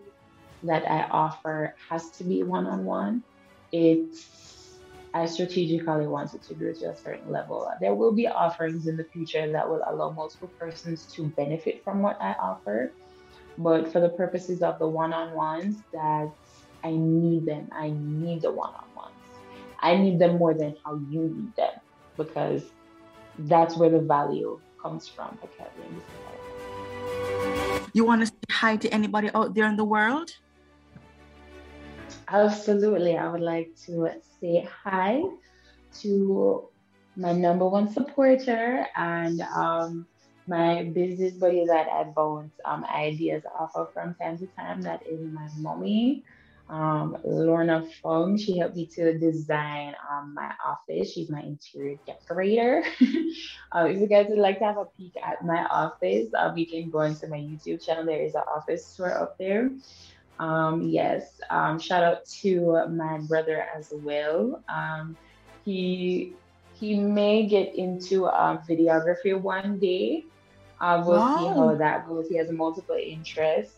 that 0.64 0.90
I 0.90 1.04
offer 1.10 1.76
has 1.90 2.10
to 2.12 2.24
be 2.24 2.44
one 2.44 2.66
on 2.68 2.86
one, 2.86 3.24
it's 3.72 4.78
I 5.14 5.26
strategically 5.26 6.08
wanted 6.08 6.42
to 6.44 6.54
grow 6.54 6.72
to 6.74 6.92
a 6.92 6.96
certain 6.96 7.32
level. 7.32 7.70
There 7.82 7.94
will 7.94 8.14
be 8.14 8.28
offerings 8.28 8.88
in 8.88 8.96
the 8.96 9.04
future 9.04 9.52
that 9.52 9.68
will 9.68 9.84
allow 9.86 10.12
multiple 10.12 10.50
persons 10.58 11.06
to 11.14 11.28
benefit 11.28 11.84
from 11.84 12.02
what 12.02 12.18
I 12.22 12.32
offer. 12.34 12.94
But 13.58 13.92
for 13.92 14.00
the 14.00 14.10
purposes 14.10 14.62
of 14.62 14.80
the 14.80 14.88
one 14.88 15.12
on 15.12 15.34
ones, 15.36 15.78
that 15.92 16.32
I 16.84 16.92
need 16.92 17.46
them. 17.46 17.68
I 17.74 17.90
need 17.90 18.42
the 18.42 18.52
one 18.52 18.74
on 18.74 18.96
ones. 18.96 19.16
I 19.80 19.98
need 19.98 20.18
them 20.18 20.38
more 20.38 20.54
than 20.54 20.76
how 20.86 20.96
you 21.10 21.24
need 21.24 21.56
them 21.58 21.74
because 22.16 22.64
that's 23.40 23.76
where 23.76 23.90
the 23.90 24.00
value 24.00 24.60
comes 24.82 25.08
from. 25.08 25.38
You 27.94 28.06
want 28.06 28.22
to 28.22 28.28
say 28.28 28.34
hi 28.50 28.78
to 28.78 28.90
anybody 28.90 29.30
out 29.36 29.54
there 29.54 29.66
in 29.66 29.76
the 29.76 29.84
world? 29.84 30.32
Absolutely. 32.32 33.18
I 33.18 33.30
would 33.30 33.42
like 33.42 33.76
to 33.88 34.10
say 34.40 34.68
hi 34.84 35.22
to 36.02 36.70
my 37.18 37.34
number 37.34 37.68
one 37.68 37.90
supporter 37.92 38.88
and 38.96 39.42
um, 39.42 40.08
my 40.48 40.86
business 40.86 41.34
buddy 41.34 41.66
that 41.66 41.88
I 41.90 42.06
bounce 42.06 42.54
um, 42.66 42.86
ideas 42.86 43.44
off 43.60 43.72
of 43.76 43.92
from 43.94 44.16
time 44.16 44.38
to 44.40 44.48
time. 44.48 44.82
That 44.84 45.06
is 45.06 45.20
my 45.22 45.50
mommy, 45.58 46.24
um, 46.70 47.18
Lorna 47.26 47.86
Fung. 48.02 48.38
She 48.38 48.58
helped 48.58 48.78
me 48.78 48.86
to 48.96 49.18
design 49.20 49.94
um, 50.10 50.34
my 50.34 50.54
office. 50.66 51.12
She's 51.12 51.30
my 51.30 51.42
interior 51.42 51.98
decorator. 52.08 52.86
uh, 53.74 53.86
if 53.90 54.00
you 54.00 54.08
guys 54.08 54.28
would 54.30 54.40
like 54.40 54.60
to 54.60 54.66
have 54.66 54.78
a 54.78 54.86
peek 54.98 55.16
at 55.22 55.44
my 55.46 55.66
office, 55.66 56.30
uh, 56.34 56.54
you 56.56 56.66
can 56.66 56.90
go 56.90 57.02
into 57.02 57.28
my 57.28 57.38
YouTube 57.38 57.86
channel. 57.86 58.06
There 58.06 58.24
is 58.24 58.36
an 58.36 58.44
office 58.56 58.96
tour 58.96 59.12
up 59.22 59.38
there. 59.38 59.70
Um, 60.42 60.82
yes, 60.82 61.40
um, 61.52 61.78
shout 61.78 62.04
out 62.04 62.26
to 62.42 62.88
my 62.90 63.20
brother 63.20 63.68
as 63.78 63.94
well. 63.94 64.64
Um, 64.68 65.16
he 65.64 66.34
he 66.74 67.00
may 67.00 67.46
get 67.46 67.76
into 67.76 68.28
um, 68.28 68.58
videography 68.68 69.40
one 69.40 69.78
day. 69.78 70.26
Uh, 70.80 71.04
we'll 71.06 71.20
wow. 71.20 71.38
see 71.38 71.46
how 71.46 71.76
that 71.76 72.08
goes. 72.08 72.28
He 72.28 72.38
has 72.38 72.50
multiple 72.50 72.98
interests, 73.00 73.76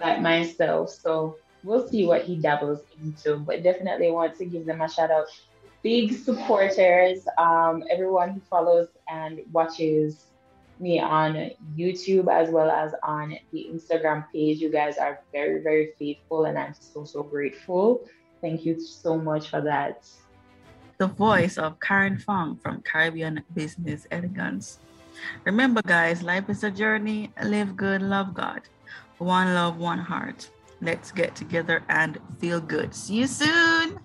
like 0.00 0.20
myself. 0.20 0.90
So 0.90 1.38
we'll 1.64 1.88
see 1.88 2.06
what 2.06 2.22
he 2.22 2.36
dabbles 2.36 2.82
into. 3.02 3.38
But 3.38 3.64
definitely 3.64 4.12
want 4.12 4.38
to 4.38 4.44
give 4.44 4.64
them 4.64 4.80
a 4.80 4.88
shout 4.88 5.10
out. 5.10 5.26
Big 5.82 6.12
supporters, 6.12 7.26
um, 7.36 7.82
everyone 7.90 8.30
who 8.30 8.40
follows 8.48 8.86
and 9.08 9.40
watches 9.50 10.26
me 10.78 11.00
on 11.00 11.50
YouTube 11.76 12.32
as 12.32 12.50
well 12.50 12.70
as 12.70 12.92
on 13.02 13.36
the 13.52 13.68
Instagram 13.72 14.26
page. 14.32 14.58
You 14.58 14.70
guys 14.70 14.98
are 14.98 15.20
very, 15.32 15.62
very 15.62 15.92
faithful, 15.98 16.44
and 16.44 16.58
I'm 16.58 16.74
so, 16.78 17.04
so 17.04 17.22
grateful. 17.22 18.06
Thank 18.40 18.64
you 18.64 18.80
so 18.80 19.16
much 19.18 19.48
for 19.48 19.60
that. 19.62 20.06
The 20.98 21.06
voice 21.06 21.58
of 21.58 21.78
Karen 21.80 22.18
Fong 22.18 22.56
from 22.56 22.82
Caribbean 22.82 23.42
Business 23.54 24.06
Elegance. 24.10 24.78
Remember, 25.44 25.82
guys, 25.82 26.22
life 26.22 26.48
is 26.48 26.64
a 26.64 26.70
journey. 26.70 27.32
Live 27.42 27.76
good, 27.76 28.02
love 28.02 28.34
God. 28.34 28.62
One 29.18 29.54
love, 29.54 29.78
one 29.78 29.98
heart. 29.98 30.48
Let's 30.80 31.10
get 31.10 31.34
together 31.34 31.82
and 31.88 32.18
feel 32.38 32.60
good. 32.60 32.94
See 32.94 33.14
you 33.14 33.26
soon. 33.26 33.98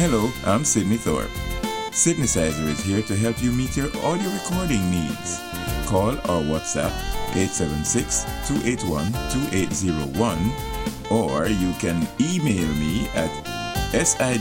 Hello, 0.00 0.30
I'm 0.44 0.64
Sydney 0.64 0.96
Thorpe. 0.96 1.30
Sidnesizer 1.90 2.68
is 2.68 2.80
here 2.84 3.02
to 3.02 3.16
help 3.16 3.42
you 3.42 3.50
meet 3.50 3.76
your 3.76 3.88
audio 3.98 4.30
recording 4.30 4.90
needs. 4.90 5.40
Call 5.86 6.14
or 6.30 6.42
WhatsApp 6.46 6.92
876 7.34 8.24
281 8.46 9.12
2801 9.50 10.38
or 11.10 11.48
you 11.48 11.72
can 11.80 12.06
email 12.20 12.68
me 12.74 13.08
at 13.08 13.30
S-I-D-N-E-S-I-Z-E-R 13.92 14.40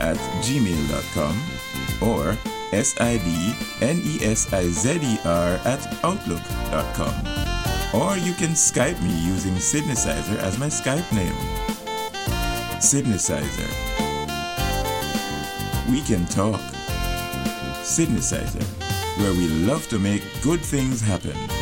at 0.00 0.16
gmail.com 0.42 1.40
or 2.02 2.36
S-I-D-N-E-S-I-Z-E-R 2.72 3.10
at 5.64 6.04
outlook.com. 6.04 7.14
Or 7.94 8.16
you 8.18 8.34
can 8.34 8.50
Skype 8.50 9.00
me 9.02 9.14
using 9.24 9.54
Sidnesizer 9.54 10.36
as 10.38 10.58
my 10.58 10.66
Skype 10.66 11.12
name. 11.12 11.32
Sidnesizer. 12.80 13.85
We 15.90 16.02
can 16.02 16.26
talk. 16.26 16.60
Sidnesizer, 17.82 18.64
where 19.20 19.32
we 19.32 19.46
love 19.66 19.86
to 19.88 19.98
make 19.98 20.22
good 20.42 20.60
things 20.60 21.00
happen. 21.00 21.55